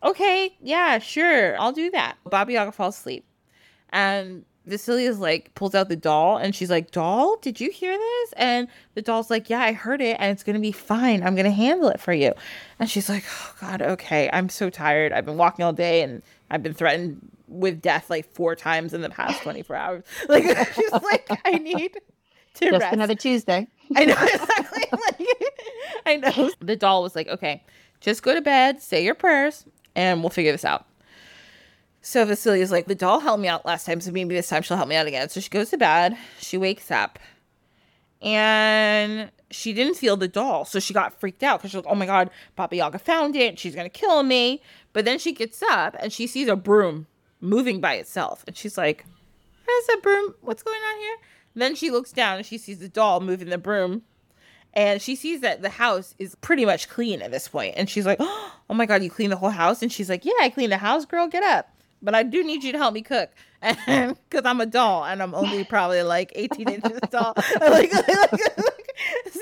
[0.03, 2.17] okay, yeah, sure, I'll do that.
[2.29, 3.25] Baba Yaga falls asleep.
[3.91, 8.33] And Vasilia's like pulls out the doll and she's like, Doll, did you hear this?
[8.37, 11.23] And the doll's like, Yeah, I heard it and it's gonna be fine.
[11.23, 12.33] I'm gonna handle it for you.
[12.79, 14.31] And she's like, Oh god, okay.
[14.33, 15.13] I'm so tired.
[15.13, 19.01] I've been walking all day and I've been threatened with death like four times in
[19.03, 20.05] the past 24 hours.
[20.29, 20.45] Like
[20.75, 21.99] she's like, I need
[22.55, 22.95] to Just rest.
[22.95, 23.67] another Tuesday.
[23.97, 24.85] I know exactly.
[24.93, 25.29] like,
[26.07, 26.51] I know.
[26.61, 27.63] The doll was like, Okay,
[28.01, 30.87] just go to bed, say your prayers, and we'll figure this out.
[32.01, 34.77] So Vasilia's like, the doll helped me out last time, so maybe this time she'll
[34.77, 35.29] help me out again.
[35.29, 37.19] So she goes to bed, she wakes up,
[38.21, 40.65] and she didn't feel the doll.
[40.65, 43.59] So she got freaked out because she's like, oh my God, Baba Yaga found it.
[43.59, 44.63] She's to kill me.
[44.93, 47.07] But then she gets up and she sees a broom
[47.41, 48.45] moving by itself.
[48.47, 49.05] And she's like,
[49.65, 50.35] where's that broom?
[50.41, 51.17] What's going on here?
[51.55, 54.03] then she looks down and she sees the doll moving the broom
[54.75, 57.75] and she sees that the house is pretty much clean at this point.
[57.77, 59.83] And she's like oh my god you cleaned the whole house?
[59.83, 61.69] And she's like yeah i cleaned the house girl get up.
[62.01, 63.31] But i do need you to help me cook.
[63.87, 67.35] Because i'm a doll and i'm only probably like 18 inches tall.
[67.61, 68.93] Like, like, like,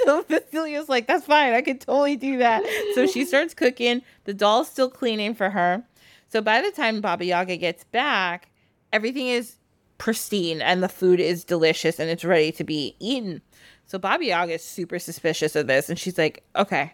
[0.05, 2.63] so Vasilia's like that's fine i can totally do that.
[2.95, 4.03] So she starts cooking.
[4.25, 5.85] The doll's still cleaning for her.
[6.29, 8.49] So by the time baba yaga gets back
[8.93, 9.57] everything is
[9.99, 13.43] pristine and the food is delicious and it's ready to be eaten
[13.91, 16.93] so Baba Yaga is super suspicious of this, and she's like, "Okay,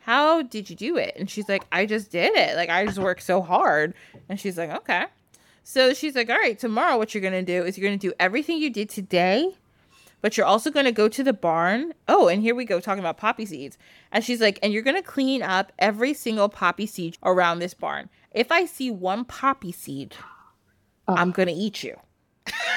[0.00, 2.54] how did you do it?" And she's like, "I just did it.
[2.54, 3.94] Like I just worked so hard."
[4.28, 5.06] And she's like, "Okay."
[5.62, 8.58] So she's like, "All right, tomorrow what you're gonna do is you're gonna do everything
[8.58, 9.56] you did today."
[10.20, 11.92] But you're also going to go to the barn.
[12.08, 13.76] Oh, and here we go talking about poppy seeds.
[14.10, 17.74] And she's like, and you're going to clean up every single poppy seed around this
[17.74, 18.08] barn.
[18.30, 20.14] If I see one poppy seed,
[21.06, 21.14] oh.
[21.14, 21.98] I'm going to eat you.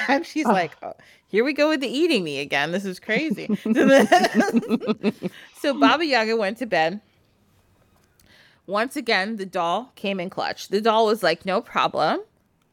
[0.08, 0.52] And she's oh.
[0.52, 0.94] like, oh,
[1.28, 2.72] here we go with the eating me again.
[2.72, 3.46] This is crazy.
[5.60, 7.00] so Baba Yaga went to bed.
[8.66, 10.68] Once again, the doll came in clutch.
[10.68, 12.20] The doll was like, no problem.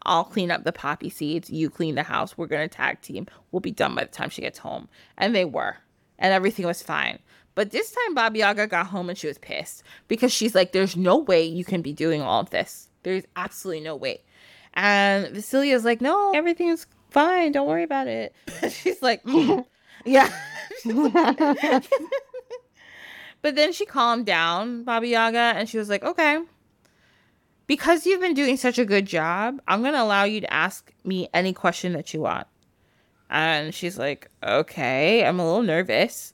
[0.03, 1.49] I'll clean up the poppy seeds.
[1.49, 2.37] You clean the house.
[2.37, 3.27] We're going to tag team.
[3.51, 4.87] We'll be done by the time she gets home.
[5.17, 5.77] And they were.
[6.19, 7.19] And everything was fine.
[7.55, 10.97] But this time, Baba Yaga got home and she was pissed because she's like, there's
[10.97, 12.89] no way you can be doing all of this.
[13.03, 14.21] There's absolutely no way.
[14.75, 17.51] And Vasilia's like, no, everything's fine.
[17.51, 18.35] Don't worry about it.
[18.69, 19.65] She's like, mm.
[20.05, 20.31] yeah.
[23.41, 26.39] but then she calmed down, Baba Yaga, and she was like, okay,
[27.67, 30.91] because you've been doing such a good job, I'm going to allow you to ask
[31.03, 32.47] me any question that you want.
[33.29, 36.33] And she's like, okay, I'm a little nervous.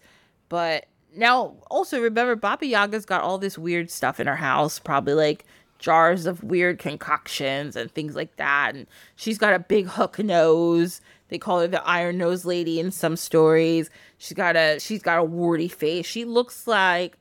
[0.50, 5.14] But now, also remember, Baba Yaga's got all this weird stuff in her house, probably
[5.14, 5.46] like
[5.82, 8.76] jars of weird concoctions and things like that.
[8.76, 11.02] And she's got a big hook nose.
[11.28, 13.90] They call her the iron nose lady in some stories.
[14.18, 16.06] She's got a she's got a warty face.
[16.06, 17.18] She looks like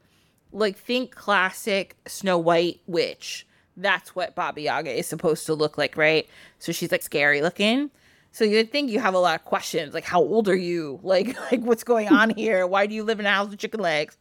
[0.53, 3.47] like think classic Snow White witch.
[3.77, 6.29] That's what Baba Yaga is supposed to look like, right?
[6.59, 7.91] So she's like scary looking.
[8.33, 11.01] So you'd think you have a lot of questions, like how old are you?
[11.03, 12.67] Like like what's going on here?
[12.67, 14.19] Why do you live in a house with chicken legs?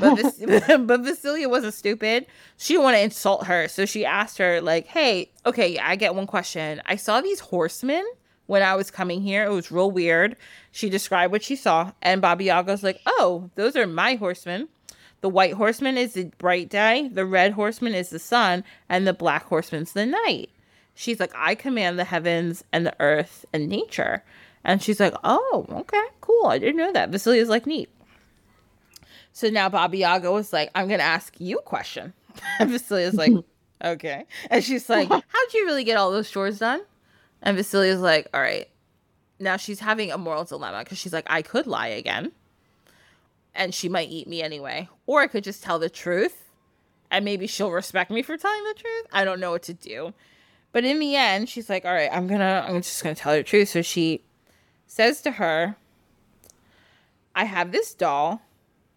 [0.00, 0.38] But, Vas-
[0.78, 2.26] but Vasilia wasn't stupid.
[2.56, 6.14] She didn't want to insult her, so she asked her like, "Hey, okay, I get
[6.14, 6.82] one question.
[6.86, 8.04] I saw these horsemen
[8.46, 9.44] when I was coming here.
[9.44, 10.36] It was real weird."
[10.72, 14.68] She described what she saw, and Baba Yaga's like, "Oh, those are my horsemen.
[15.20, 19.12] The white horseman is the bright day, the red horseman is the sun, and the
[19.12, 20.50] black horseman's the night.
[20.94, 24.22] She's like, I command the heavens and the earth and nature.
[24.64, 26.46] And she's like, Oh, okay, cool.
[26.46, 27.10] I didn't know that.
[27.10, 27.88] Vasilia's like, neat.
[29.38, 32.12] So now Baba Yaga was like, I'm gonna ask you a question.
[32.58, 33.32] And Vasilia's like,
[33.84, 34.26] Okay.
[34.50, 36.80] And she's like, How'd you really get all those chores done?
[37.40, 38.68] And Vasilia's like, All right.
[39.38, 42.32] Now she's having a moral dilemma because she's like, I could lie again
[43.54, 44.88] and she might eat me anyway.
[45.06, 46.48] Or I could just tell the truth
[47.08, 49.06] and maybe she'll respect me for telling the truth.
[49.12, 50.14] I don't know what to do.
[50.72, 53.22] But in the end, she's like, "All right, I'm going to I'm just going to
[53.22, 54.22] tell her the truth." So she
[54.88, 55.76] says to her,
[57.36, 58.42] "I have this doll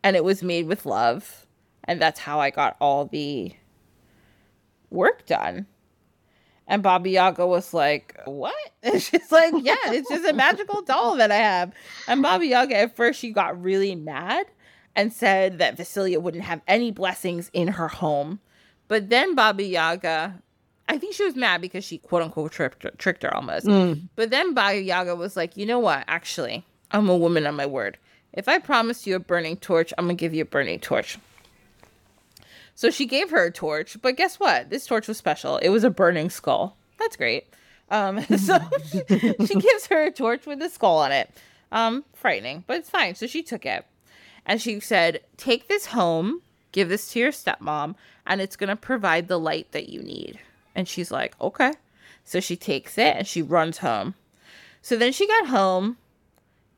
[0.03, 1.45] and it was made with love,
[1.83, 3.53] and that's how I got all the
[4.89, 5.67] work done."
[6.71, 8.55] And Baba Yaga was like, What?
[8.83, 11.73] And she's like, Yeah, it's just a magical doll that I have.
[12.07, 14.45] And Baba Yaga, at first, she got really mad
[14.95, 18.39] and said that Vasilia wouldn't have any blessings in her home.
[18.87, 20.41] But then Baba Yaga,
[20.87, 23.65] I think she was mad because she quote unquote tricked, tricked her almost.
[23.65, 24.07] Mm.
[24.15, 26.05] But then Baba Yaga was like, You know what?
[26.07, 27.97] Actually, I'm a woman on my word.
[28.33, 31.17] If I promise you a burning torch, I'm going to give you a burning torch.
[32.75, 34.69] So she gave her a torch, but guess what?
[34.69, 35.57] This torch was special.
[35.57, 36.77] It was a burning skull.
[36.97, 37.47] That's great.
[37.89, 38.57] Um, so
[38.89, 39.01] she,
[39.45, 41.29] she, gives her a torch with a skull on it.
[41.73, 43.15] Um, frightening, but it's fine.
[43.15, 43.85] So she took it,
[44.45, 49.27] and she said, "Take this home, give this to your stepmom, and it's gonna provide
[49.27, 50.39] the light that you need."
[50.75, 51.73] And she's like, "Okay."
[52.25, 54.15] So she takes it and she runs home.
[54.81, 55.97] So then she got home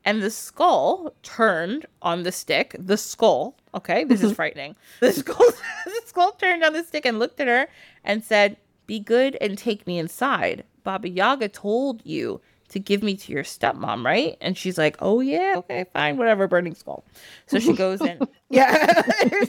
[0.04, 2.76] and the skull turned on the stick.
[2.78, 4.76] The skull, okay, this is frightening.
[5.00, 5.46] The skull,
[5.84, 7.68] the skull turned on the stick and looked at her
[8.04, 13.14] and said, "Be good and take me inside." Baba Yaga told you to give me
[13.14, 14.36] to your stepmom, right?
[14.40, 17.04] And she's like, "Oh yeah, okay, fine, whatever." Burning skull.
[17.46, 18.20] So she goes in.
[18.50, 19.02] yeah,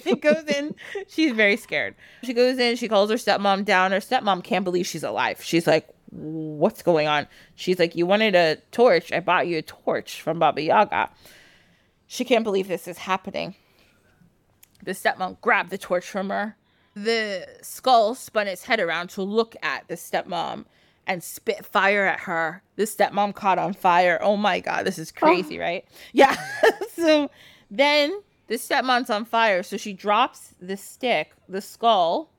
[0.03, 0.75] she goes in.
[1.07, 1.95] She's very scared.
[2.23, 2.75] She goes in.
[2.77, 3.91] She calls her stepmom down.
[3.91, 5.41] Her stepmom can't believe she's alive.
[5.43, 7.27] She's like, what's going on?
[7.55, 9.11] She's like, You wanted a torch.
[9.11, 11.09] I bought you a torch from Baba Yaga.
[12.07, 13.55] She can't believe this is happening.
[14.83, 16.55] The stepmom grabbed the torch from her.
[16.95, 20.65] The skull spun its head around to look at the stepmom
[21.07, 22.63] and spit fire at her.
[22.75, 24.19] The stepmom caught on fire.
[24.21, 25.63] Oh my God, this is crazy, oh.
[25.63, 25.85] right?
[26.13, 26.35] Yeah.
[26.93, 27.29] so
[27.69, 29.63] then the stepmom's on fire.
[29.63, 32.31] So she drops the stick, the skull,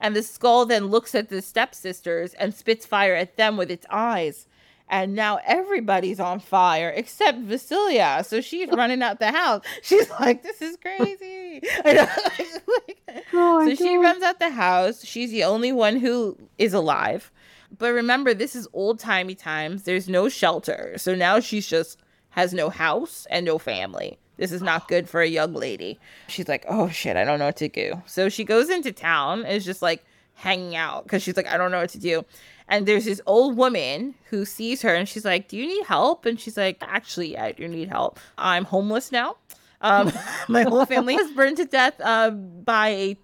[0.00, 3.86] and the skull then looks at the stepsisters and spits fire at them with its
[3.90, 4.46] eyes.
[4.90, 8.24] And now everybody's on fire except Vasilia.
[8.24, 9.64] So she's running out the house.
[9.82, 11.60] She's like, this is crazy.
[11.84, 12.98] like,
[13.32, 13.78] oh so God.
[13.78, 15.04] she runs out the house.
[15.04, 17.30] She's the only one who is alive.
[17.76, 19.82] But remember, this is old timey times.
[19.82, 20.94] There's no shelter.
[20.96, 21.98] So now she's just
[22.30, 24.18] has no house and no family.
[24.38, 25.98] This is not good for a young lady.
[26.28, 28.02] She's like, oh shit, I don't know what to do.
[28.06, 31.70] So she goes into town, is just like hanging out because she's like, I don't
[31.70, 32.24] know what to do.
[32.68, 36.24] And there's this old woman who sees her and she's like, Do you need help?
[36.24, 38.20] And she's like, Actually, yeah, I do need help.
[38.36, 39.36] I'm homeless now.
[39.80, 40.12] Um,
[40.48, 43.16] my whole family was burned to death uh, by a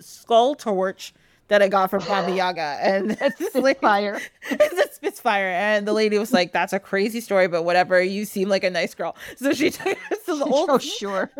[0.00, 1.14] skull torch
[1.48, 4.20] that I got from Baba Yaga, and it's a Spitfire.
[4.50, 8.00] it's a Spitfire, and the lady was like, "That's a crazy story, but whatever.
[8.00, 10.68] You seem like a nice girl." So she took so the old.
[10.70, 11.30] Oh sure.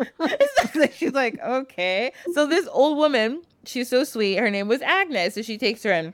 [0.93, 2.11] She's like, okay.
[2.33, 4.37] So this old woman, she's so sweet.
[4.37, 6.13] Her name was Agnes, so she takes her in,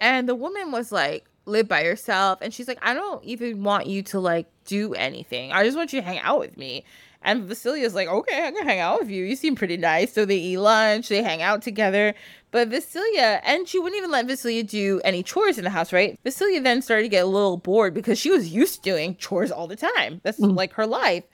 [0.00, 3.86] and the woman was like, "Live by yourself," and she's like, "I don't even want
[3.86, 5.52] you to like do anything.
[5.52, 6.84] I just want you to hang out with me."
[7.24, 9.24] And Vasilia's like, okay, I'm gonna hang out with you.
[9.24, 10.12] You seem pretty nice.
[10.12, 12.14] So they eat lunch, they hang out together.
[12.50, 16.18] But Vasilia, and she wouldn't even let Vasilia do any chores in the house, right?
[16.24, 19.50] Vasilia then started to get a little bored because she was used to doing chores
[19.50, 20.20] all the time.
[20.22, 20.54] That's mm.
[20.54, 21.24] like her life.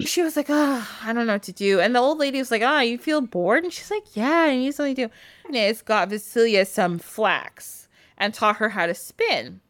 [0.00, 1.80] She was like, oh, I don't know what to do.
[1.80, 3.64] And the old lady was like, oh, you feel bored?
[3.64, 5.12] And she's like, yeah, I need something to do.
[5.46, 9.60] Agnes got Vasilia some flax and taught her how to spin.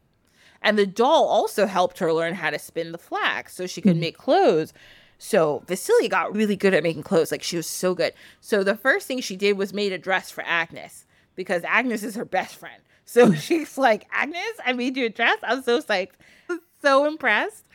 [0.61, 3.95] And the doll also helped her learn how to spin the flax so she could
[3.95, 4.01] mm.
[4.01, 4.73] make clothes.
[5.19, 7.31] So Vasilia got really good at making clothes.
[7.31, 8.13] Like she was so good.
[8.41, 11.05] So the first thing she did was made a dress for Agnes
[11.35, 12.81] because Agnes is her best friend.
[13.05, 15.37] So she's like, Agnes, I made you a dress.
[15.43, 16.13] I'm so psyched.
[16.81, 17.65] so impressed.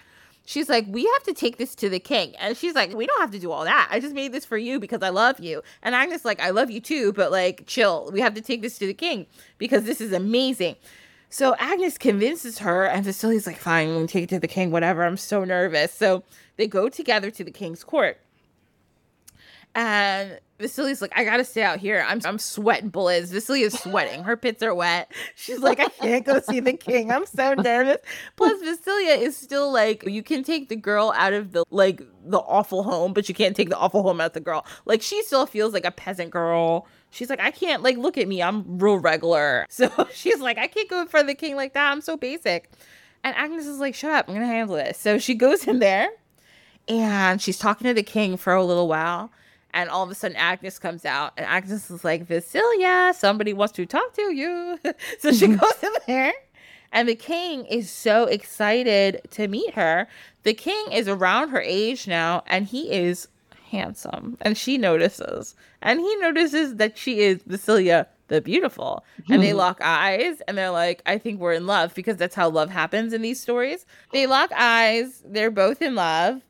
[0.46, 2.34] She's like, we have to take this to the king.
[2.36, 3.88] And she's like, we don't have to do all that.
[3.90, 5.62] I just made this for you because I love you.
[5.82, 8.10] And Agnes like, I love you too, but like, chill.
[8.12, 9.26] We have to take this to the king
[9.56, 10.76] because this is amazing.
[11.34, 15.02] So Agnes convinces her, and Vasilia's like, fine, we'll take it to the king, whatever.
[15.02, 15.92] I'm so nervous.
[15.92, 16.22] So
[16.56, 18.20] they go together to the king's court.
[19.74, 22.06] And Vasilia's like, I gotta stay out here.
[22.06, 23.32] I'm I'm sweating bullets.
[23.32, 24.22] Vasilia's sweating.
[24.22, 25.10] Her pits are wet.
[25.34, 27.10] She's like, I can't go see the king.
[27.10, 27.98] I'm so nervous.
[28.36, 32.38] Plus, Vasilia is still like, you can take the girl out of the like the
[32.38, 34.64] awful home, but you can't take the awful home out of the girl.
[34.84, 36.86] Like she still feels like a peasant girl.
[37.14, 38.42] She's like, I can't like look at me.
[38.42, 39.66] I'm real regular.
[39.74, 41.90] So she's like, I can't go in front of the king like that.
[41.90, 42.70] I'm so basic.
[43.22, 44.28] And Agnes is like, shut up.
[44.28, 44.98] I'm gonna handle this.
[44.98, 46.10] So she goes in there
[46.88, 49.30] and she's talking to the king for a little while.
[49.72, 53.72] And all of a sudden, Agnes comes out, and Agnes is like, Vasilia, somebody wants
[53.72, 54.78] to talk to you.
[55.18, 55.56] so she mm-hmm.
[55.56, 56.32] goes in there,
[56.92, 60.06] and the king is so excited to meet her.
[60.44, 63.26] The king is around her age now, and he is
[63.74, 64.38] handsome.
[64.40, 65.54] And she notices.
[65.82, 69.04] And he notices that she is Vasilia the beautiful.
[69.28, 69.58] And they hmm.
[69.58, 73.12] lock eyes and they're like, I think we're in love because that's how love happens
[73.12, 73.86] in these stories.
[74.12, 76.42] They lock eyes, they're both in love.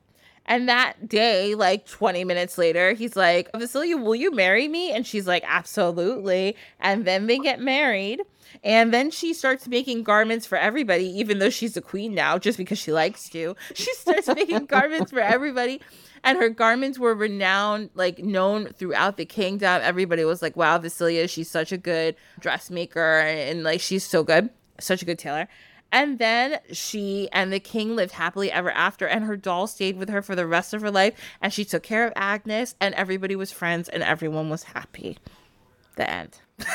[0.47, 4.92] And that day, like 20 minutes later, he's like, Vasilia, will you marry me?
[4.92, 6.57] And she's like, absolutely.
[6.80, 8.20] And then they get married.
[8.62, 12.59] And then she starts making garments for everybody, even though she's a queen now, just
[12.59, 13.57] because she likes to.
[13.74, 15.80] She starts making garments for everybody.
[16.22, 19.80] And her garments were renowned, like known throughout the kingdom.
[19.82, 23.20] Everybody was like, wow, Vasilia, she's such a good dressmaker.
[23.20, 25.49] And, and like, she's so good, such a good tailor.
[25.95, 30.09] And then she and the king lived happily ever after, and her doll stayed with
[30.09, 31.14] her for the rest of her life.
[31.40, 35.18] And she took care of Agnes, and everybody was friends, and everyone was happy.
[35.95, 36.40] The end.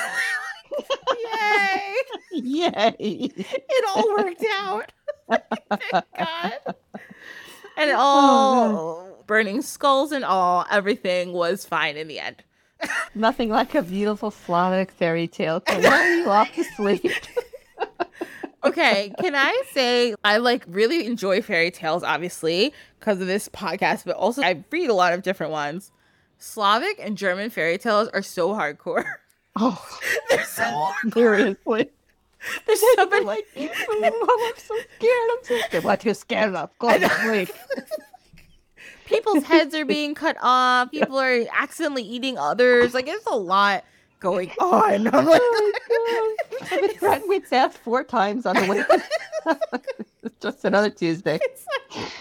[1.25, 1.95] Yay!
[2.31, 2.95] Yay.
[2.97, 4.93] It all worked out.
[5.29, 6.53] Thank God.
[7.75, 12.41] And oh, all burning skulls and all, everything was fine in the end.
[13.15, 17.11] Nothing like a beautiful Slavic fairy tale to lull you off to sleep.
[18.63, 24.05] Okay, can I say I like really enjoy fairy tales, obviously, because of this podcast,
[24.05, 25.91] but also I read a lot of different ones.
[26.37, 29.05] Slavic and German fairy tales are so hardcore.
[29.55, 29.83] Oh,
[30.29, 31.13] They're so hardcore.
[31.13, 31.89] seriously.
[32.65, 35.29] There's so many like, oh, I'm so scared.
[35.31, 35.83] I'm so scared.
[35.83, 36.69] What you scared of?
[36.79, 37.49] Go to sleep.
[39.05, 40.91] people's heads are being cut off.
[40.91, 42.93] People are accidentally eating others.
[42.93, 43.83] Like it's a lot
[44.19, 45.07] going on.
[45.13, 46.35] I'm like, Oh.
[46.71, 48.83] I've been threatened with death four times on the way.
[50.23, 51.39] it's just another Tuesday.
[51.41, 51.65] it's
[51.95, 52.11] like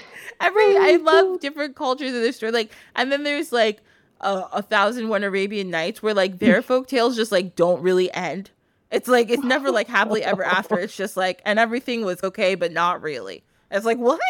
[0.41, 2.53] every oh I love different cultures of this story.
[2.53, 3.81] Like, and then there's like
[4.21, 8.13] a, a thousand one Arabian Nights where like their folk tales just like don't really
[8.15, 8.51] end.
[8.91, 10.79] It's like it's never like happily ever after.
[10.79, 13.43] It's just like and everything was okay, but not really.
[13.71, 14.21] It's like what?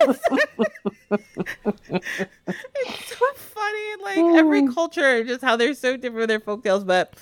[0.00, 0.20] It's
[3.18, 4.02] so funny.
[4.02, 6.84] Like oh every culture, just how they're so different with their folk tales.
[6.84, 7.14] But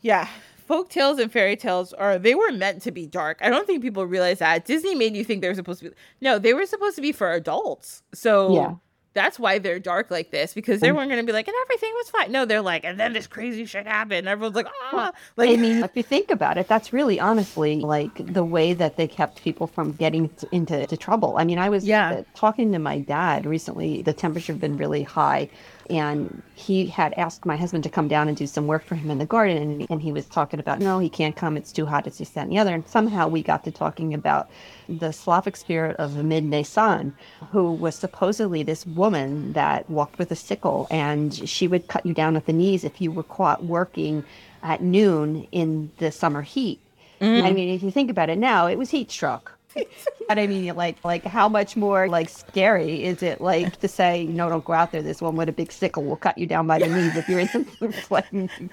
[0.00, 0.28] yeah,
[0.66, 3.38] folk tales and fairy tales are they were meant to be dark.
[3.40, 4.64] I don't think people realize that.
[4.64, 7.12] Disney made you think they were supposed to be no, they were supposed to be
[7.12, 8.02] for adults.
[8.14, 8.74] So Yeah.
[9.16, 11.90] That's why they're dark like this because they weren't going to be like, and everything
[11.96, 12.30] was fine.
[12.30, 14.28] No, they're like, and then this crazy shit happened.
[14.28, 18.32] Everyone's like, ah, like, I mean, if you think about it, that's really honestly like
[18.32, 21.36] the way that they kept people from getting into to trouble.
[21.38, 22.22] I mean, I was Yeah.
[22.34, 24.02] talking to my dad recently.
[24.02, 25.48] The temperature had been really high,
[25.90, 29.10] and he had asked my husband to come down and do some work for him
[29.10, 29.56] in the garden.
[29.56, 31.56] And, and he was talking about, no, he can't come.
[31.56, 32.06] It's too hot.
[32.06, 32.74] It's this, that, and the other.
[32.74, 34.48] And somehow we got to talking about
[34.88, 37.14] the Slavic spirit of Midnay Sun,
[37.50, 42.14] who was supposedly this woman that walked with a sickle, and she would cut you
[42.14, 44.24] down at the knees if you were caught working
[44.62, 46.80] at noon in the summer heat.
[47.20, 47.42] Mm.
[47.44, 49.55] I mean, if you think about it now, it was heat stroke.
[50.28, 54.24] But I mean, like, like how much more like scary is it like to say,
[54.24, 55.00] no, don't go out there.
[55.00, 57.38] This one with a big sickle will cut you down by the knees if you're
[57.38, 57.66] in some.
[58.10, 58.26] Like,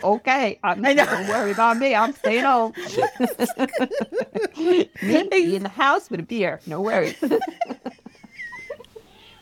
[0.04, 0.96] okay, I'm, know.
[0.96, 1.94] don't worry about me.
[1.94, 2.74] I'm staying home.
[4.58, 4.90] me
[5.30, 6.60] be in the house with a beer.
[6.66, 7.16] No worries.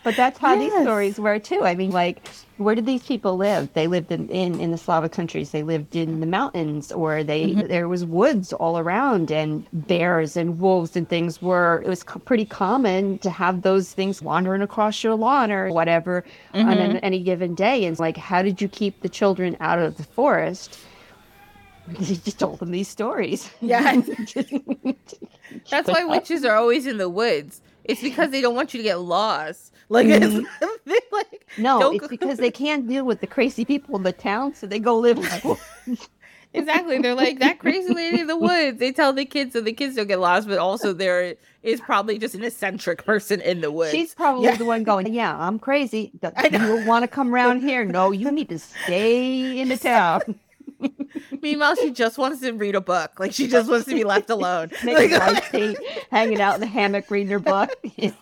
[0.03, 1.63] But that's how these stories were too.
[1.63, 2.27] I mean, like,
[2.57, 3.71] where did these people live?
[3.73, 5.51] They lived in, in, in the Slavic countries.
[5.51, 7.67] They lived in the mountains, or they mm-hmm.
[7.67, 11.83] there was woods all around, and bears and wolves and things were.
[11.85, 16.23] It was co- pretty common to have those things wandering across your lawn or whatever
[16.53, 16.79] on mm-hmm.
[16.79, 17.85] an, any given day.
[17.85, 20.79] And like, how did you keep the children out of the forest?
[21.87, 23.49] Because you just told them these stories.
[23.61, 24.01] yeah.
[25.69, 27.61] That's why witches are always in the woods.
[27.83, 29.73] It's because they don't want you to get lost.
[29.91, 30.65] Like, it's mm-hmm.
[30.85, 34.13] they like No, it's go- because they can't deal with the crazy people in the
[34.13, 35.17] town, so they go live.
[36.53, 36.99] Exactly.
[36.99, 38.79] They're like that crazy lady in the woods.
[38.79, 42.17] They tell the kids so the kids don't get lost, but also there is probably
[42.19, 43.91] just an eccentric person in the woods.
[43.91, 44.55] She's probably Yeah.
[44.55, 46.11] the one going, Yeah, I'm crazy.
[46.21, 47.83] Do You want to come around here?
[47.85, 50.21] No, you need to stay in the town.
[51.41, 53.19] Meanwhile, she just wants to read a book.
[53.19, 54.71] Like she just wants to be left alone.
[54.83, 55.77] Making Like, tea,
[56.11, 57.69] hanging out in the hammock reading her book.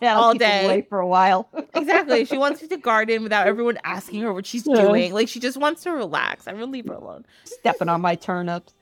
[0.01, 0.65] All day.
[0.65, 1.49] away for a while.
[1.75, 2.25] exactly.
[2.25, 4.81] She wants to garden without everyone asking her what she's Yeah.
[4.81, 5.13] doing.
[5.13, 6.47] Like she just wants to relax.
[6.47, 7.25] I'm gonna leave her alone.
[7.43, 8.73] Stepping on my turnips.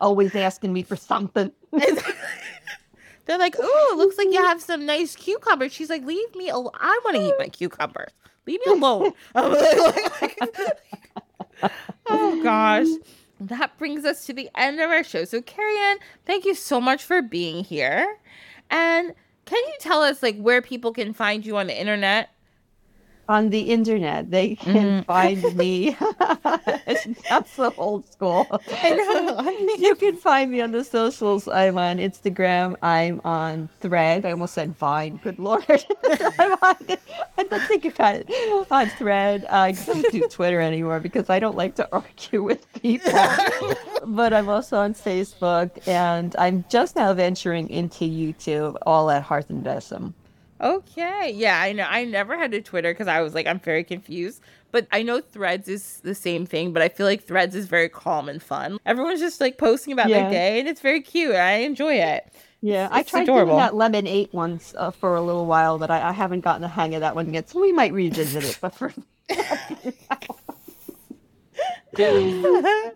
[0.00, 1.50] Always asking me for something.
[1.72, 3.62] They're like, "Ooh,
[3.92, 6.70] it looks like you have some nice cucumbers." She's like, "Leave me alone.
[6.74, 8.10] I want to eat my cucumbers.
[8.46, 9.12] Leave me alone."
[12.08, 12.86] Oh gosh.
[13.40, 15.24] That brings us to the end of our show.
[15.24, 18.16] So, Caireann, thank you so much for being here.
[18.70, 19.12] And
[19.44, 22.30] can you tell us like where people can find you on the internet?
[23.28, 25.02] On the internet, they can mm-hmm.
[25.02, 25.96] find me.
[27.28, 28.46] That's so old school.
[28.50, 29.76] I know.
[29.76, 31.48] You can find me on the socials.
[31.48, 32.76] I'm on Instagram.
[32.82, 34.24] I'm on Thread.
[34.24, 35.20] I almost said Vine.
[35.22, 35.64] Good lord.
[35.68, 36.76] I'm on.
[37.38, 38.66] I'm think about it.
[38.70, 39.44] On Thread.
[39.44, 43.12] Uh, I don't do Twitter anymore because I don't like to argue with people.
[44.06, 48.76] but I'm also on Facebook, and I'm just now venturing into YouTube.
[48.86, 50.14] All at Hearth and Besom.
[50.60, 51.32] Okay.
[51.34, 51.86] Yeah, I know.
[51.88, 54.40] I never had a Twitter because I was like, I'm very confused.
[54.72, 57.88] But I know Threads is the same thing, but I feel like Threads is very
[57.88, 58.78] calm and fun.
[58.84, 60.22] Everyone's just like posting about Yeah.
[60.22, 61.34] their day, and it's very cute.
[61.34, 62.32] I enjoy it.
[62.62, 63.56] Yeah, I It's tried adorable.
[63.56, 66.68] doing that Lemon8 once uh, for a little while, but I, I haven't gotten the
[66.68, 67.48] hang of that one yet.
[67.50, 68.58] So we might revisit it.
[68.60, 68.92] But for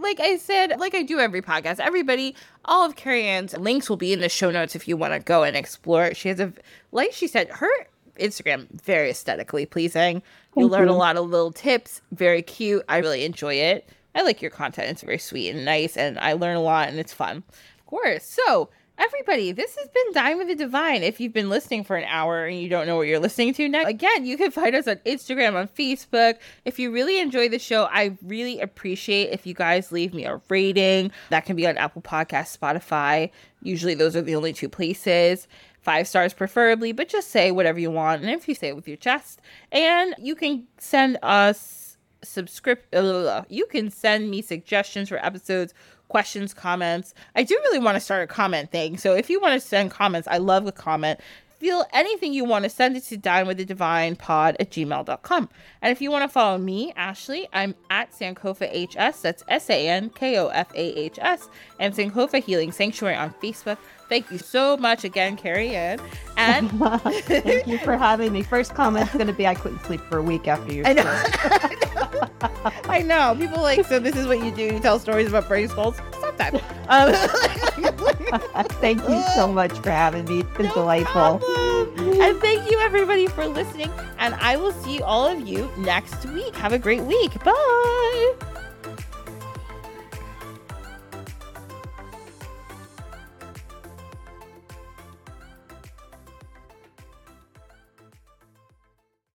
[0.00, 2.34] like I said, like I do every podcast, everybody,
[2.64, 5.42] all of Caireann's links will be in the show notes if you want to go
[5.42, 6.16] and explore it.
[6.16, 6.52] She has a,
[6.92, 7.70] like she said, her
[8.18, 10.22] Instagram very aesthetically pleasing.
[10.56, 12.00] You'll Thank learn a lot of little tips.
[12.12, 12.84] Very cute.
[12.88, 13.88] I really enjoy it.
[14.14, 14.88] I like your content.
[14.88, 17.44] It's very sweet and nice, and I learn a lot, and it's fun.
[17.78, 18.24] Of course.
[18.24, 18.70] So.
[19.00, 21.04] Everybody, this has been Dine with the Divine.
[21.04, 23.68] If you've been listening for an hour and you don't know what you're listening to
[23.68, 26.38] now, again, you can find us on Instagram, on Facebook.
[26.64, 30.40] If you really enjoy the show, I really appreciate if you guys leave me a
[30.48, 31.12] rating.
[31.30, 33.30] That can be on Apple Podcasts, Spotify.
[33.62, 35.46] Usually, those are the only two places.
[35.80, 38.22] Five stars, preferably, but just say whatever you want.
[38.22, 39.40] And if you say it with your chest,
[39.70, 41.88] and you can send us
[42.22, 45.72] subscript uh, you can send me suggestions for episodes
[46.08, 47.14] questions comments.
[47.34, 49.90] I do really want to start a comment thing so if you want to send
[49.90, 51.20] comments i love a comment.
[51.58, 55.48] Feel anything you want to send it to dine with the divine pod at gmail.com
[55.82, 61.48] and if you want to follow me ashley i'm at sankofa hs that's s-a-n-k-o-f-a-h-s
[61.80, 63.78] and sankofa healing sanctuary on facebook
[64.08, 66.00] thank you so much again Caireann
[66.36, 66.70] and
[67.24, 68.42] thank you for having me.
[68.42, 71.02] First comment's going to be I couldn't sleep for a week after your I show.
[72.52, 72.72] know.
[72.88, 73.34] I know.
[73.36, 74.62] People like, so this is what you do.
[74.62, 75.96] You tell stories about brain skulls.
[76.12, 76.54] Stop that.
[76.88, 77.12] Um,
[78.80, 80.40] Thank you so much for having me.
[80.40, 81.38] It's been no delightful.
[81.40, 82.20] problem.
[82.20, 83.90] And thank you, everybody, for listening.
[84.18, 86.54] And I will see all of you next week.
[86.56, 87.32] Have a great week.
[87.42, 88.34] Bye.